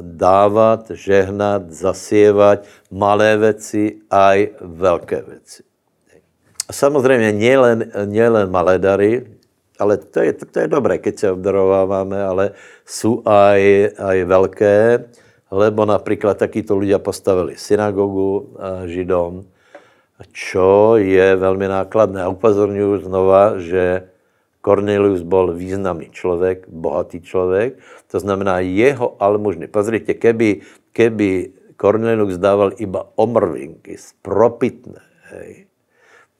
dávat, 0.00 0.90
žehnat, 0.90 1.70
zasievat 1.70 2.64
malé 2.90 3.36
věci 3.36 3.96
a 4.10 4.48
velké 4.60 5.22
věci. 5.22 5.62
A 6.68 6.72
samozřejmě 6.72 7.32
nielen, 7.32 7.84
nielen 8.04 8.50
malé 8.50 8.78
dary, 8.78 9.24
ale 9.78 9.96
to 9.96 10.20
je, 10.20 10.32
to 10.32 10.58
je 10.60 10.68
dobré, 10.68 10.98
keď 10.98 11.18
se 11.18 11.32
obdarováváme, 11.32 12.24
ale 12.24 12.50
jsou 12.86 13.22
aj, 13.24 13.90
aj 13.98 14.24
velké, 14.24 15.04
lebo 15.48 15.84
například 15.84 16.36
takíto 16.36 16.76
ľudia 16.76 17.00
postavili 17.00 17.56
synagogu 17.56 18.52
Židom, 18.84 19.48
čo 20.34 20.98
je 21.00 21.36
velmi 21.36 21.68
nákladné. 21.68 22.22
A 22.22 22.32
upozorňuji 22.32 23.06
znova, 23.06 23.62
že 23.62 24.10
Cornelius 24.60 25.22
byl 25.22 25.54
významný 25.54 26.10
člověk, 26.10 26.66
bohatý 26.68 27.20
člověk, 27.20 27.78
to 28.10 28.20
znamená 28.20 28.60
jeho 28.60 29.16
almužny. 29.22 29.70
Pozrite, 29.70 30.14
keby, 30.14 30.60
keby 30.92 31.50
Cornelius 31.78 32.36
dával 32.36 32.74
iba 32.76 33.06
omrvinky, 33.14 33.96
spropitné, 33.96 35.00
hej, 35.30 35.70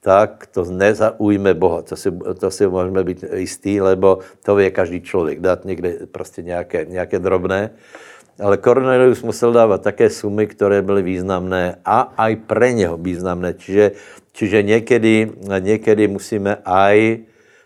tak 0.03 0.47
to 0.51 0.67
nezaujme 0.67 1.53
Boha. 1.53 1.81
To 1.81 1.95
si, 1.95 2.11
to 2.11 2.51
si 2.51 2.67
můžeme 2.67 3.03
být 3.03 3.23
jistý, 3.33 3.81
lebo 3.81 4.19
to 4.43 4.55
vie 4.55 4.71
každý 4.71 5.01
člověk, 5.01 5.39
dát 5.39 5.65
někde 5.65 6.11
prostě 6.11 6.41
nějaké, 6.41 6.85
nějaké 6.85 7.19
drobné. 7.19 7.71
Ale 8.39 8.57
Cornelius 8.57 9.21
musel 9.21 9.51
dávat 9.51 9.81
také 9.81 10.09
sumy, 10.09 10.47
které 10.47 10.81
byly 10.81 11.01
významné 11.01 11.75
a 11.85 12.15
aj 12.17 12.35
pre 12.35 12.73
něho 12.73 12.97
významné. 12.97 13.53
Čiže, 13.53 13.91
čiže 14.31 14.63
někdy, 14.63 15.31
někdy 15.59 16.07
musíme 16.07 16.57
aj 16.65 17.19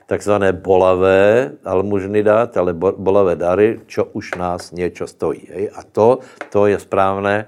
takzvané 0.09 0.53
bolavé 0.53 1.51
almužny 1.65 2.23
dát, 2.23 2.57
ale 2.57 2.73
bolavé 2.73 3.36
dary, 3.36 3.79
čo 3.88 4.05
už 4.13 4.36
nás 4.36 4.71
něco 4.71 5.07
stojí. 5.07 5.47
Hej? 5.53 5.69
A 5.75 5.83
to, 5.83 6.19
to 6.49 6.67
je 6.67 6.79
správné. 6.79 7.45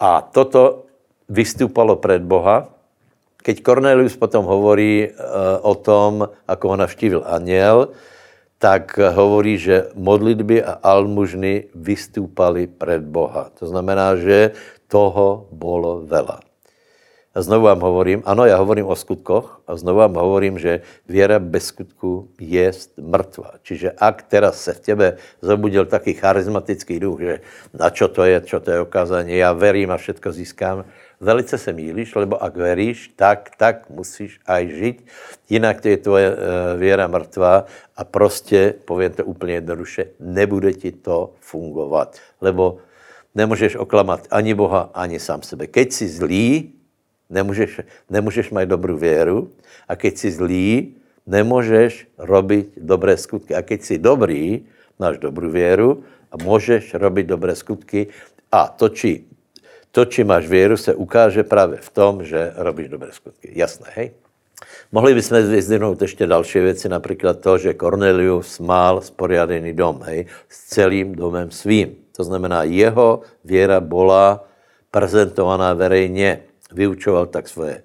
A 0.00 0.20
toto 0.20 0.86
vystupalo 1.28 1.96
před 1.96 2.22
Boha, 2.22 2.78
Keď 3.38 3.62
Cornelius 3.62 4.18
potom 4.18 4.44
hovorí 4.44 5.08
o 5.62 5.74
tom, 5.78 6.26
ako 6.44 6.64
ho 6.68 6.76
navštívil 6.76 7.22
aniel, 7.24 7.94
tak 8.58 8.98
hovorí, 8.98 9.54
že 9.54 9.94
modlitby 9.94 10.66
a 10.66 10.82
almužny 10.82 11.70
vystúpali 11.74 12.66
pred 12.66 13.06
Boha. 13.06 13.54
To 13.62 13.70
znamená, 13.70 14.18
že 14.18 14.58
toho 14.90 15.46
bolo 15.54 16.02
veľa. 16.02 16.42
A 17.38 17.42
znovu 17.42 17.70
vám 17.70 17.80
hovorím, 17.80 18.22
ano, 18.26 18.50
já 18.50 18.56
hovorím 18.56 18.86
o 18.86 18.96
skutkoch 18.96 19.62
a 19.66 19.76
znovu 19.76 19.98
vám 19.98 20.14
hovorím, 20.14 20.58
že 20.58 20.80
věra 21.08 21.38
bez 21.38 21.70
skutku 21.70 22.28
je 22.40 22.72
mrtvá. 22.98 23.62
Čiže 23.62 23.94
ak 23.94 24.26
teraz 24.26 24.58
se 24.58 24.74
v 24.74 24.80
tebe 24.80 25.06
zobudil 25.38 25.86
taký 25.86 26.18
charizmatický 26.18 26.98
duch, 26.98 27.20
že 27.20 27.34
na 27.70 27.94
čo 27.94 28.10
to 28.10 28.26
je, 28.26 28.40
čo 28.42 28.58
to 28.58 28.70
je 28.70 28.80
okázání, 28.80 29.38
já 29.38 29.52
verím 29.52 29.90
a 29.90 29.96
všetko 29.96 30.32
získám, 30.32 30.84
velice 31.20 31.58
se 31.58 31.72
míliš, 31.72 32.14
lebo 32.14 32.42
ak 32.42 32.56
veríš, 32.56 33.10
tak, 33.16 33.50
tak 33.58 33.90
musíš 33.90 34.40
aj 34.46 34.62
žiť, 34.68 34.96
jinak 35.50 35.80
to 35.80 35.88
je 35.88 35.96
tvoje 35.96 36.26
e, 36.30 36.36
věra 36.76 37.06
mrtvá 37.06 37.64
a 37.96 38.04
prostě, 38.04 38.74
povím 38.84 39.10
to 39.10 39.24
úplně 39.24 39.54
jednoduše, 39.54 40.02
nebude 40.20 40.72
ti 40.72 40.92
to 40.92 41.34
fungovat, 41.40 42.16
lebo 42.40 42.78
nemůžeš 43.34 43.76
oklamat 43.76 44.26
ani 44.30 44.54
Boha, 44.54 44.90
ani 44.94 45.20
sám 45.20 45.42
sebe. 45.42 45.66
Keď 45.66 45.92
jsi 45.92 46.08
zlý, 46.08 46.72
nemůžeš, 47.30 47.80
nemůžeš 48.10 48.50
mít 48.50 48.68
dobrou 48.68 48.96
věru 48.96 49.50
a 49.88 49.96
keď 49.96 50.16
jsi 50.16 50.30
zlý, 50.30 50.94
nemůžeš 51.26 52.06
robit 52.18 52.72
dobré 52.76 53.16
skutky. 53.16 53.54
A 53.54 53.62
keď 53.62 53.82
jsi 53.82 53.98
dobrý, 53.98 54.66
máš 54.98 55.18
dobrou 55.18 55.50
věru 55.50 56.02
a 56.32 56.34
můžeš 56.42 56.94
robit 56.94 57.26
dobré 57.26 57.54
skutky 57.54 58.06
a 58.52 58.68
to, 58.68 58.88
či 58.88 59.24
to, 59.92 60.04
či 60.04 60.24
máš 60.24 60.46
věru, 60.48 60.76
se 60.76 60.94
ukáže 60.94 61.42
právě 61.42 61.78
v 61.80 61.90
tom, 61.90 62.24
že 62.24 62.52
robíš 62.56 62.88
dobré 62.88 63.12
skutky. 63.12 63.52
Jasné, 63.54 63.86
hej? 63.94 64.10
Mohli 64.92 65.14
bychom 65.14 65.42
vyzdvihnout 65.42 66.02
ještě 66.02 66.26
další 66.26 66.58
věci, 66.58 66.88
například 66.88 67.40
to, 67.40 67.58
že 67.58 67.74
Cornelius 67.74 68.58
mal 68.58 69.00
sporiadený 69.00 69.72
dom, 69.72 70.02
hej, 70.02 70.26
s 70.48 70.58
celým 70.74 71.14
domem 71.14 71.50
svým. 71.50 71.96
To 72.16 72.24
znamená, 72.24 72.62
jeho 72.62 73.20
věra 73.44 73.80
byla 73.80 74.44
prezentovaná 74.90 75.74
verejně. 75.74 76.42
Vyučoval 76.72 77.26
tak 77.26 77.48
svoje 77.48 77.82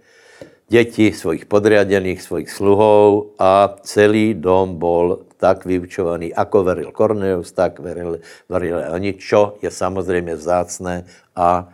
děti, 0.67 1.13
svojich 1.13 1.45
podriadených, 1.45 2.21
svojich 2.21 2.49
sluhov 2.49 3.37
a 3.39 3.77
celý 3.85 4.33
dom 4.33 4.75
bol 4.81 5.29
tak 5.37 5.67
vyučovaný, 5.67 6.33
ako 6.33 6.63
veril 6.63 6.91
Cornelius, 6.91 7.51
tak 7.51 7.79
verili, 7.79 8.19
verili 8.49 8.81
oni, 8.89 9.13
čo 9.13 9.59
je 9.61 9.71
samozřejmě 9.71 10.35
vzácné 10.35 11.05
a 11.35 11.69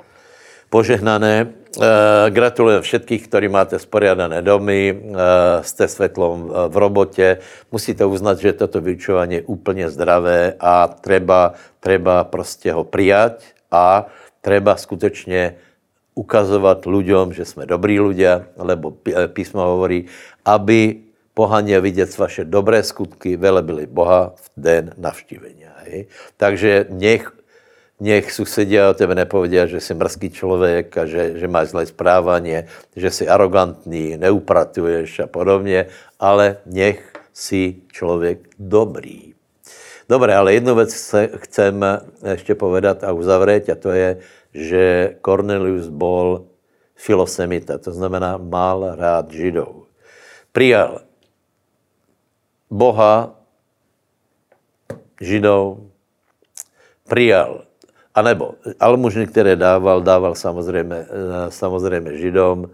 požehnané. 0.70 1.60
Eh, 1.70 2.26
gratulujem 2.34 2.82
všetkých, 2.82 3.30
ktorí 3.30 3.46
máte 3.46 3.78
sporiadané 3.78 4.42
domy, 4.42 4.90
eh, 4.90 4.98
jste 5.62 5.86
svetlom 5.86 6.38
eh, 6.50 6.50
v 6.70 6.76
robotě. 6.78 7.28
Musíte 7.70 8.06
uznat, 8.06 8.42
že 8.42 8.58
toto 8.58 8.82
vyučování 8.82 9.36
je 9.36 9.42
úplně 9.46 9.90
zdravé 9.90 10.54
a 10.60 10.88
treba, 10.88 11.54
treba 11.80 12.24
prostě 12.24 12.74
ho 12.74 12.84
prijať 12.84 13.54
a 13.72 14.06
treba 14.42 14.76
skutečně 14.76 15.56
ukazovat 16.16 16.86
ľuďom, 16.86 17.32
že 17.32 17.46
jsme 17.46 17.66
dobrý 17.66 18.00
ľudia, 18.00 18.50
lebo 18.58 18.92
písmo 19.32 19.62
hovorí, 19.62 20.06
aby 20.46 21.06
pohania 21.34 21.80
vidět 21.80 22.18
vaše 22.18 22.44
dobré 22.44 22.84
skutky, 22.84 23.38
velebili 23.38 23.88
Boha 23.88 24.36
v 24.36 24.46
den 24.58 24.92
navštívenia. 24.98 25.72
Takže 26.36 26.92
nech 26.92 27.39
nech 28.00 28.32
susedia 28.32 28.90
o 28.90 28.96
tebe 28.96 29.16
nepovedia, 29.16 29.68
že 29.68 29.84
si 29.84 29.94
mrzký 29.94 30.30
člověk 30.32 30.98
a 30.98 31.04
že, 31.06 31.36
že 31.36 31.48
máš 31.48 31.76
zlé 31.76 31.86
správanie, 31.86 32.72
že 32.96 33.12
si 33.12 33.24
arrogantný, 33.28 34.18
neupratuješ 34.18 35.20
a 35.20 35.28
podobně, 35.28 35.92
ale 36.20 36.64
nech 36.66 37.04
si 37.34 37.84
člověk 37.92 38.56
dobrý. 38.60 39.36
Dobre, 40.10 40.36
ale 40.36 40.54
jednu 40.54 40.76
věc 40.76 41.16
chcem 41.36 41.86
ještě 42.26 42.56
povedat 42.56 43.04
a 43.04 43.12
uzavřít 43.12 43.70
a 43.70 43.76
to 43.76 43.92
je, 43.92 44.18
že 44.54 45.16
Cornelius 45.22 45.88
bol 45.88 46.50
filosemita, 46.96 47.78
to 47.78 47.92
znamená 47.92 48.38
mal 48.38 48.96
rád 48.96 49.32
Židov. 49.32 49.86
Prijal 50.52 51.06
Boha, 52.70 53.38
Židov, 55.22 55.78
prijal 57.06 57.69
a 58.16 58.22
nebo 58.22 58.52
almužny, 58.80 59.28
které 59.28 59.56
dával, 59.56 60.02
dával 60.02 60.36
samozřejmě, 60.36 60.96
eh, 60.96 61.06
samozřejmě 61.52 62.18
Židom 62.18 62.70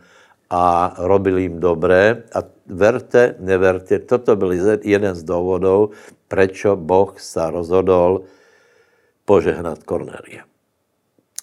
a 0.50 0.94
robil 0.98 1.38
jim 1.38 1.60
dobré. 1.60 2.24
A 2.36 2.40
verte, 2.68 3.36
neverte, 3.40 4.00
toto 4.00 4.36
byl 4.36 4.52
jeden 4.84 5.16
z 5.16 5.24
důvodů, 5.24 5.90
proč 6.28 6.66
Boh 6.76 7.20
se 7.20 7.52
rozhodol 7.52 8.22
požehnat 9.26 9.84
Kornelia. 9.84 10.44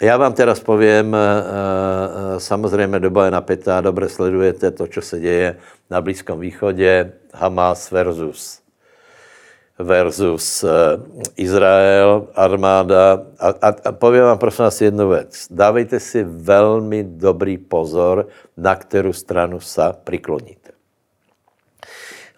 Já 0.02 0.16
vám 0.16 0.33
teraz 0.33 0.61
povím, 0.61 1.14
eh, 1.14 1.18
eh, 1.18 2.40
samozřejmě 2.40 3.00
doba 3.00 3.24
je 3.24 3.31
napětá, 3.31 3.81
dobře 3.81 4.09
sledujete 4.09 4.70
to, 4.70 4.87
co 4.87 5.00
se 5.00 5.20
děje 5.20 5.57
na 5.90 6.00
Blízkom 6.00 6.40
východě, 6.40 7.12
Hamas 7.35 7.90
versus 7.90 8.62
versus 9.78 10.64
eh, 10.64 10.68
Izrael, 11.37 12.28
armáda. 12.35 13.22
A, 13.38 13.48
a, 13.48 13.68
a 13.85 13.92
povím 13.92 14.22
vám 14.22 14.38
prosím 14.38 14.64
vás 14.64 14.80
jednu 14.80 15.08
věc. 15.08 15.46
Dávejte 15.50 16.00
si 16.00 16.24
velmi 16.24 17.04
dobrý 17.04 17.58
pozor, 17.58 18.28
na 18.56 18.76
kterou 18.76 19.12
stranu 19.12 19.61
se 19.61 19.82
prikloníte. 20.04 20.72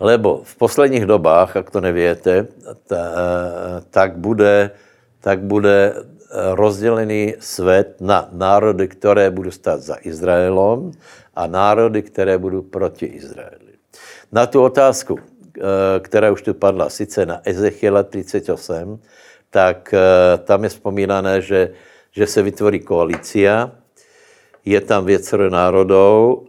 Lebo 0.00 0.40
v 0.44 0.56
posledních 0.56 1.06
dobách, 1.06 1.54
jak 1.54 1.70
to 1.70 1.80
nevíte, 1.80 2.46
ta, 2.86 2.96
tak 3.90 4.16
bude, 4.16 4.70
tak 5.20 5.40
bude 5.40 5.94
rozdělený 6.52 7.34
svět 7.38 7.96
na 8.00 8.28
národy, 8.32 8.88
které 8.88 9.30
budou 9.30 9.50
stát 9.50 9.80
za 9.80 9.96
Izraelem 10.02 10.90
a 11.34 11.46
národy, 11.46 12.02
které 12.02 12.38
budou 12.38 12.62
proti 12.62 13.06
Izraeli. 13.06 13.74
Na 14.32 14.46
tu 14.46 14.62
otázku, 14.62 15.18
Eh, 15.18 15.33
která 16.00 16.32
už 16.32 16.42
tu 16.42 16.54
padla, 16.54 16.90
sice 16.90 17.26
na 17.26 17.40
Ezechiela 17.44 18.02
38, 18.02 19.00
tak 19.50 19.94
eh, 19.94 20.38
tam 20.38 20.64
je 20.64 20.68
vzpomínané, 20.68 21.40
že, 21.40 21.70
že 22.10 22.26
se 22.26 22.42
vytvorí 22.42 22.80
koalícia, 22.80 23.72
je 24.64 24.80
tam 24.80 25.04
věcero 25.04 25.50
národů, 25.50 26.42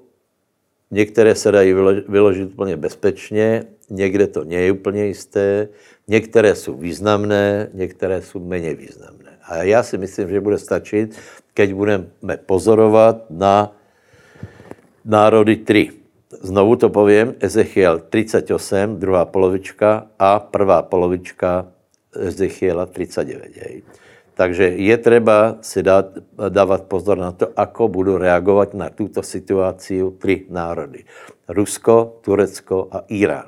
některé 0.92 1.36
se 1.36 1.52
dají 1.52 1.74
vyložit 2.08 2.46
úplně 2.54 2.78
bezpečně, 2.78 3.64
někde 3.90 4.28
to 4.28 4.44
je 4.48 4.72
úplně 4.72 5.06
jisté, 5.06 5.68
některé 6.08 6.56
jsou 6.56 6.74
významné, 6.74 7.70
některé 7.74 8.22
jsou 8.22 8.40
méně 8.40 8.76
významné. 8.76 9.38
A 9.44 9.64
já 9.64 9.84
si 9.84 9.98
myslím, 9.98 10.30
že 10.30 10.42
bude 10.42 10.58
stačit, 10.58 11.20
keď 11.54 11.74
budeme 11.74 12.06
pozorovat 12.46 13.30
na 13.30 13.76
národy 15.06 15.56
tři 15.56 16.05
znovu 16.42 16.76
to 16.76 16.90
povím, 16.90 17.36
Ezechiel 17.40 18.00
38, 18.10 19.00
druhá 19.00 19.26
polovička 19.26 20.08
a 20.20 20.40
prvá 20.40 20.82
polovička 20.82 21.68
Ezechiela 22.16 22.86
39. 22.86 23.58
Hej. 23.58 23.84
Takže 24.36 24.64
je 24.64 24.98
třeba 24.98 25.58
si 25.62 25.84
dát, 25.84 26.06
dávat 26.50 26.84
pozor 26.84 27.18
na 27.18 27.32
to, 27.32 27.48
ako 27.56 27.88
budou 27.88 28.18
reagovat 28.18 28.74
na 28.74 28.90
tuto 28.90 29.24
situaci 29.24 30.04
tři 30.18 30.46
národy. 30.50 31.04
Rusko, 31.48 32.20
Turecko 32.22 32.88
a 32.92 33.04
Irán. 33.08 33.48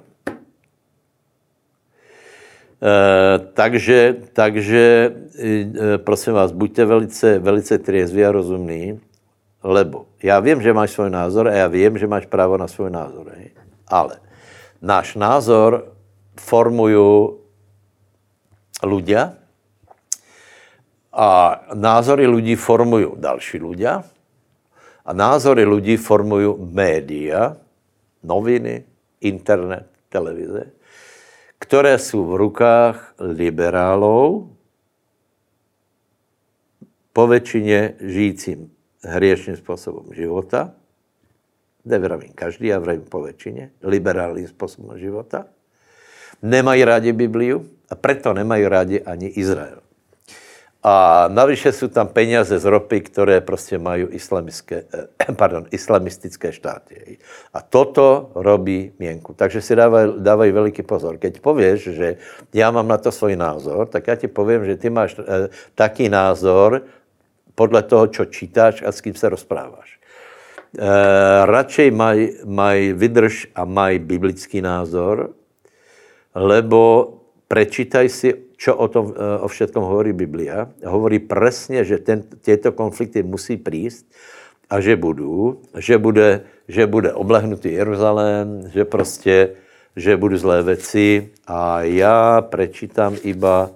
E, 2.78 3.40
takže, 3.54 4.16
takže 4.34 5.12
e, 5.40 5.98
prosím 5.98 6.34
vás, 6.34 6.52
buďte 6.52 6.86
velice, 6.86 7.40
velice 7.40 7.78
triezví 7.78 8.26
a 8.26 8.32
rozumní 8.32 9.00
lebo 9.64 10.06
já 10.24 10.40
vím, 10.40 10.62
že 10.62 10.74
máš 10.74 10.92
svůj 10.92 11.10
názor 11.10 11.48
a 11.48 11.54
já 11.54 11.68
vím, 11.68 11.98
že 11.98 12.08
máš 12.08 12.26
právo 12.26 12.58
na 12.58 12.68
svůj 12.68 12.90
názor. 12.90 13.32
Ale 13.88 14.20
náš 14.82 15.16
názor 15.16 15.94
formují 16.38 17.34
ľudia 18.84 19.34
a 21.14 21.30
názory 21.74 22.28
lidí 22.30 22.56
formují 22.56 23.18
další 23.18 23.58
ľudia 23.58 24.06
a 25.06 25.12
názory 25.14 25.66
lidí 25.66 25.98
formují 25.98 26.54
média, 26.60 27.58
noviny, 28.24 28.86
internet, 29.22 29.90
televize, 30.10 30.72
které 31.60 31.98
jsou 31.98 32.26
v 32.26 32.36
rukách 32.36 33.14
liberálů, 33.20 34.54
po 37.14 37.28
většině 37.28 37.94
žijícím 38.00 38.77
hriešným 39.08 39.56
způsobem 39.56 40.06
života, 40.14 40.72
nevravím 41.86 42.32
každý, 42.36 42.68
já 42.68 42.80
vravím 42.80 43.02
po 43.02 43.22
většině, 43.24 43.72
liberálním 43.84 44.48
způsobem 44.48 45.00
života, 45.00 45.46
nemají 46.42 46.84
rádi 46.84 47.14
Bibliu 47.14 47.66
a 47.90 47.96
proto 47.96 48.34
nemají 48.34 48.68
rádi 48.68 49.02
ani 49.02 49.28
Izrael. 49.28 49.80
a 50.84 51.28
navyše 51.28 51.72
jsou 51.72 51.88
tam 51.88 52.08
peníze 52.08 52.60
z 52.60 52.66
ropy, 52.66 53.02
které 53.02 53.42
prostě 53.42 53.78
mají 53.78 54.04
islamické, 54.04 54.84
eh, 54.94 55.34
pardon, 55.36 55.66
islamistické 55.72 56.52
štáty. 56.52 57.18
A 57.54 57.62
toto 57.62 58.32
robí 58.36 58.94
měnku. 59.00 59.34
Takže 59.34 59.62
si 59.62 59.76
dávaj, 59.76 60.08
dávaj 60.18 60.52
veliký 60.52 60.84
pozor. 60.84 61.18
Keď 61.18 61.40
pověš, 61.40 61.82
že 61.82 62.16
já 62.54 62.72
mám 62.72 62.88
na 62.88 62.98
to 62.98 63.12
svůj 63.12 63.36
názor, 63.36 63.88
tak 63.88 64.08
já 64.08 64.16
ti 64.16 64.28
povím, 64.28 64.66
že 64.66 64.76
ty 64.76 64.90
máš 64.90 65.20
eh, 65.20 65.50
taký 65.76 66.10
názor 66.10 66.82
podle 67.58 67.84
toho, 67.84 68.08
co 68.08 68.26
čítáš 68.26 68.84
a 68.86 68.92
s 68.94 69.02
kým 69.02 69.18
se 69.18 69.30
rozpráváš. 69.30 69.98
Eh, 70.78 70.84
radšej 71.46 71.90
maj, 71.90 72.46
maj 72.46 72.94
vydrž 72.94 73.50
a 73.58 73.66
maj 73.66 73.98
biblický 73.98 74.62
názor, 74.62 75.34
lebo 76.38 77.10
prečítaj 77.50 78.06
si, 78.14 78.30
čo 78.62 78.78
o 78.78 78.86
tom 78.86 79.10
eh, 79.10 79.42
o 79.42 79.48
všetkom 79.50 79.82
hovorí 79.82 80.14
Biblia. 80.14 80.70
Hovorí 80.86 81.18
presne, 81.18 81.82
že 81.82 81.98
ten, 81.98 82.22
tieto 82.46 82.76
konflikty 82.78 83.26
musí 83.26 83.58
prísť 83.58 84.06
a 84.70 84.78
že 84.78 84.94
budou, 85.00 85.66
že 85.74 85.98
bude, 85.98 86.46
že 86.70 86.86
bude 86.86 87.10
oblehnutý 87.16 87.74
Jeruzalém, 87.74 88.70
že 88.70 88.86
prostě, 88.86 89.56
že 89.96 90.18
budou 90.18 90.38
zlé 90.38 90.64
věci 90.64 91.30
a 91.48 91.82
já 91.82 92.42
prečítám 92.42 93.16
iba, 93.24 93.72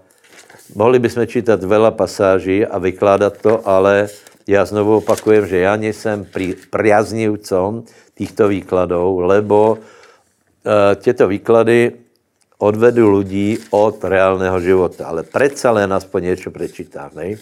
mohli 0.75 0.99
bychom 0.99 1.27
čítat 1.27 1.63
vela 1.63 1.91
pasáží 1.91 2.65
a 2.65 2.77
vykládat 2.77 3.37
to, 3.37 3.67
ale 3.67 4.09
já 4.47 4.65
znovu 4.65 4.97
opakujem, 4.97 5.47
že 5.47 5.57
já 5.57 5.75
nejsem 5.75 6.25
pri, 6.25 6.55
priaznivcom 6.69 7.83
týchto 8.13 8.47
výkladů, 8.47 9.19
lebo 9.19 9.77
uh, 9.77 10.95
tyto 10.95 11.27
výklady 11.27 11.91
odvedu 12.61 13.17
lidí 13.17 13.57
od 13.73 13.97
reálného 14.03 14.59
života. 14.61 15.09
Ale 15.09 15.25
predsa 15.25 15.73
len 15.73 15.89
aspoň 15.93 16.23
něco 16.23 16.51
prečítám. 16.53 17.09
Ne? 17.17 17.41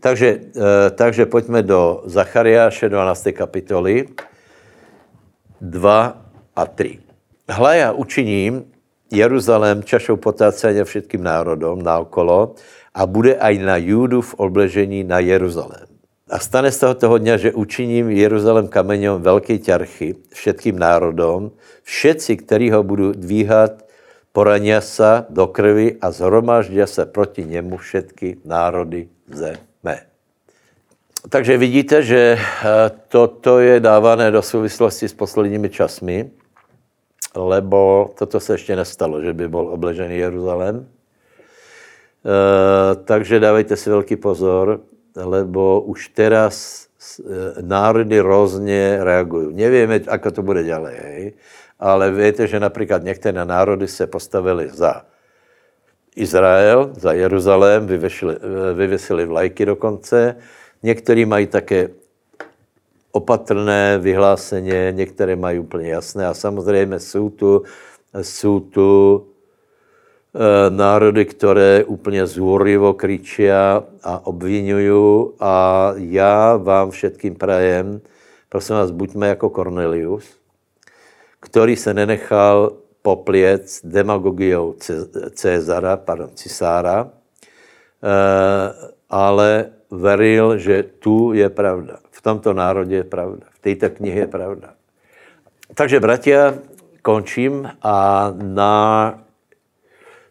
Takže, 0.00 0.28
e, 0.54 0.90
takže 0.94 1.26
pojďme 1.26 1.66
do 1.66 2.06
Zachariáše 2.06 2.88
12. 2.88 3.34
kapitoly 3.34 4.06
2 5.60 6.22
a 6.56 6.66
3. 6.66 6.98
Hla 7.50 7.74
já 7.74 7.92
učiním 7.92 8.64
Jeruzalém 9.10 9.82
čašou 9.82 10.16
potácení 10.16 10.84
všetkým 10.84 11.24
národom 11.24 11.80
naokolo 11.80 12.54
a 12.94 13.06
bude 13.06 13.36
aj 13.40 13.54
na 13.58 13.76
Júdu 13.80 14.20
v 14.20 14.34
obležení 14.36 15.04
na 15.04 15.18
Jeruzalém. 15.18 15.88
A 16.28 16.36
stane 16.38 16.68
z 16.68 16.78
toho 16.84 16.94
toho 16.94 17.16
dňa, 17.16 17.34
že 17.40 17.56
učiním 17.56 18.12
Jeruzalém 18.12 18.68
kameňom 18.68 19.24
velké 19.24 19.56
ťarchy 19.58 20.28
všetkým 20.28 20.76
národom, 20.76 21.56
všetci, 21.88 22.44
kteří 22.44 22.68
ho 22.70 22.84
budou 22.84 23.16
dvíhat 23.16 23.88
porania 24.32 24.84
sa 24.84 25.24
do 25.26 25.48
krvi 25.48 25.96
a 25.98 26.12
zhromaždia 26.12 26.86
se 26.86 27.06
proti 27.06 27.44
němu 27.44 27.76
všetky 27.76 28.44
národy 28.44 29.08
zeme. 29.26 29.96
Takže 31.28 31.58
vidíte, 31.58 32.02
že 32.02 32.38
eh, 32.38 32.40
toto 33.08 33.58
je 33.58 33.80
dávané 33.80 34.30
do 34.30 34.42
souvislosti 34.42 35.08
s 35.08 35.14
posledními 35.14 35.68
časmi, 35.68 36.30
lebo 37.34 38.10
toto 38.18 38.40
se 38.40 38.54
ještě 38.54 38.76
nestalo, 38.76 39.22
že 39.22 39.32
by 39.32 39.48
byl 39.48 39.68
obležený 39.68 40.18
Jeruzalém. 40.18 40.76
E, 40.86 40.86
takže 42.94 43.40
dávejte 43.40 43.76
si 43.76 43.90
velký 43.90 44.16
pozor, 44.16 44.80
lebo 45.16 45.80
už 45.80 46.08
teraz 46.08 46.86
eh, 46.86 47.62
národy 47.62 48.20
různě 48.20 48.98
reagují. 49.00 49.54
Nevíme, 49.54 50.00
ako 50.08 50.30
to 50.30 50.42
bude. 50.42 50.62
Hej 50.62 51.34
ale 51.78 52.10
víte, 52.10 52.46
že 52.46 52.60
například 52.60 53.02
některé 53.02 53.44
národy 53.44 53.88
se 53.88 54.06
postavili 54.06 54.68
za 54.68 55.02
Izrael, 56.16 56.90
za 56.98 57.12
Jeruzalém, 57.12 57.86
vyvěsili, 57.86 58.36
vyvěsili 58.74 59.26
vlajky 59.26 59.66
dokonce. 59.66 60.36
Někteří 60.82 61.24
mají 61.24 61.46
také 61.46 61.88
opatrné 63.12 63.98
vyhláseně, 63.98 64.92
některé 64.96 65.36
mají 65.36 65.58
úplně 65.58 65.88
jasné 65.88 66.26
a 66.26 66.34
samozřejmě 66.34 67.00
jsou 67.00 67.30
tu, 67.30 67.62
jsou 68.22 68.60
tu 68.60 69.26
e, 70.34 70.70
národy, 70.70 71.24
které 71.24 71.84
úplně 71.84 72.26
zúrivo 72.26 72.94
kričí 72.94 73.50
a 73.50 73.84
obvinují 74.22 75.26
a 75.40 75.92
já 75.96 76.56
vám 76.56 76.90
všetkým 76.90 77.34
prajem, 77.34 78.00
prosím 78.48 78.76
vás, 78.76 78.90
buďme 78.90 79.28
jako 79.28 79.50
Cornelius, 79.50 80.24
který 81.40 81.76
se 81.76 81.94
nenechal 81.94 82.72
popliec 83.02 83.80
demagogiou 83.84 84.74
Cezara, 85.34 85.96
pardon, 85.96 86.30
cisára, 86.34 87.10
eh, 88.02 88.92
ale 89.10 89.77
veril, 89.90 90.58
že 90.58 90.82
tu 90.82 91.32
je 91.32 91.48
pravda. 91.48 91.98
V 92.10 92.22
tomto 92.22 92.52
národě 92.52 92.96
je 92.96 93.04
pravda. 93.04 93.46
V 93.50 93.58
této 93.58 93.90
knihe 93.90 94.20
je 94.20 94.26
pravda. 94.26 94.74
Takže, 95.74 96.00
bratia, 96.00 96.54
končím 97.02 97.68
a 97.82 98.28
na 98.36 98.74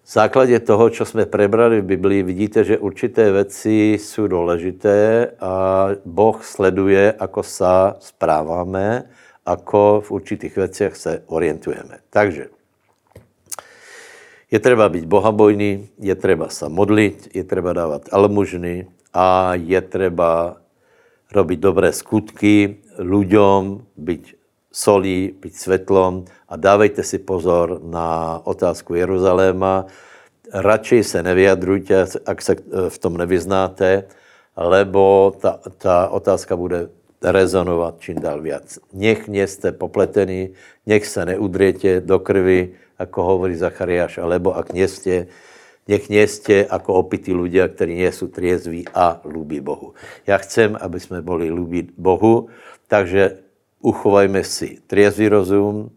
základě 0.05 0.59
toho, 0.59 0.89
co 0.89 1.05
jsme 1.05 1.25
prebrali 1.25 1.81
v 1.81 1.85
Biblii, 1.85 2.23
vidíte, 2.23 2.63
že 2.63 2.77
určité 2.77 3.31
věci 3.31 3.97
jsou 3.99 4.27
důležité 4.27 5.27
a 5.39 5.87
Boh 6.05 6.43
sleduje, 6.45 7.13
ako 7.13 7.43
sa 7.43 7.95
správáme 7.99 9.03
ako 9.47 10.01
v 10.01 10.11
určitých 10.11 10.55
věcech 10.55 10.95
se 10.95 11.23
orientujeme. 11.25 12.03
Takže 12.09 12.47
je 14.51 14.59
třeba 14.59 14.89
být 14.89 15.05
bohabojný, 15.05 15.89
je 15.99 16.15
třeba 16.15 16.49
se 16.49 16.69
modlit, 16.69 17.35
je 17.35 17.43
třeba 17.43 17.73
dávat 17.73 18.01
almužny 18.11 18.87
a 19.17 19.57
je 19.57 19.81
třeba 19.81 20.61
robiť 21.33 21.59
dobré 21.59 21.89
skutky 21.89 22.85
ľuďom, 23.01 23.81
být 23.97 24.37
solí, 24.69 25.33
být 25.41 25.55
svetlom 25.57 26.29
a 26.45 26.53
dávejte 26.53 27.01
si 27.01 27.17
pozor 27.17 27.81
na 27.81 28.37
otázku 28.45 28.93
Jeruzaléma. 28.93 29.89
Radšej 30.53 31.03
se 31.03 31.19
nevyjadrujte, 31.23 32.05
ak 32.25 32.39
se 32.41 32.55
v 32.89 32.97
tom 33.01 33.17
nevyznáte, 33.17 34.05
lebo 34.57 35.33
ta, 35.41 35.59
ta 35.77 36.07
otázka 36.13 36.55
bude 36.55 36.93
rezonovat 37.21 37.97
čím 37.99 38.21
dál 38.21 38.41
víc. 38.41 38.79
Nech 38.93 39.27
nejste 39.27 39.73
popletený, 39.73 40.53
nech 40.85 41.05
se 41.09 41.25
neudriete 41.25 42.01
do 42.05 42.19
krvi, 42.19 42.69
jako 42.99 43.23
hovorí 43.23 43.55
Zachariáš, 43.57 44.17
alebo 44.17 44.53
ak 44.57 44.73
nejste, 44.73 45.27
nech 45.87 46.09
nejste 46.09 46.67
jako 46.71 46.93
opití 46.93 47.33
ľudia, 47.33 47.67
kteří 47.67 47.95
nejsou 47.95 48.27
triezví 48.27 48.85
a 48.93 49.21
ľubí 49.23 49.59
Bohu. 49.59 49.93
Já 50.27 50.37
chcem, 50.37 50.77
aby 50.81 50.99
jsme 50.99 51.21
byli 51.21 51.51
ľubí 51.51 51.89
Bohu, 51.97 52.47
takže 52.87 53.39
uchovajme 53.81 54.43
si 54.43 54.79
triezvý 54.87 55.27
rozum, 55.27 55.89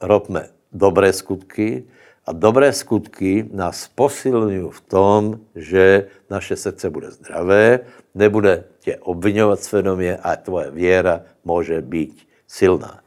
robme 0.00 0.48
dobré 0.72 1.12
skutky, 1.12 1.84
a 2.26 2.32
dobré 2.32 2.72
skutky 2.72 3.44
nás 3.52 3.88
posilují 3.92 4.64
v 4.72 4.80
tom, 4.80 5.40
že 5.54 6.08
naše 6.30 6.56
srdce 6.56 6.90
bude 6.90 7.10
zdravé, 7.10 7.80
nebude 8.14 8.64
tě 8.80 8.96
obvinovat 8.96 9.60
svědomě 9.60 10.16
a 10.16 10.36
tvoje 10.36 10.70
věra 10.70 11.20
může 11.44 11.80
být 11.80 12.28
silná. 12.48 13.00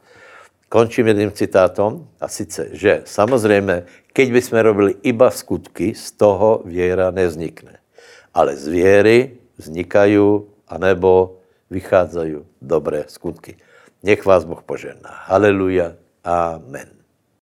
Končím 0.68 1.06
jedním 1.06 1.32
citátom 1.32 2.08
a 2.20 2.28
sice, 2.28 2.68
že 2.72 3.02
samozřejmě, 3.04 3.84
keď 4.18 4.34
bychom 4.34 4.58
robili 4.58 4.92
iba 5.06 5.30
skutky, 5.30 5.94
z 5.94 6.18
toho 6.18 6.66
věra 6.66 7.14
nevznikne. 7.14 7.78
Ale 8.34 8.58
z 8.58 8.66
věry 8.66 9.38
vznikají 9.54 10.42
anebo 10.66 11.38
vycházají 11.70 12.42
dobré 12.58 13.06
skutky. 13.06 13.54
Nech 14.02 14.26
vás 14.26 14.42
Boh 14.42 14.58
požehná. 14.66 15.30
Haleluja. 15.30 15.94
Amen. 16.26 16.97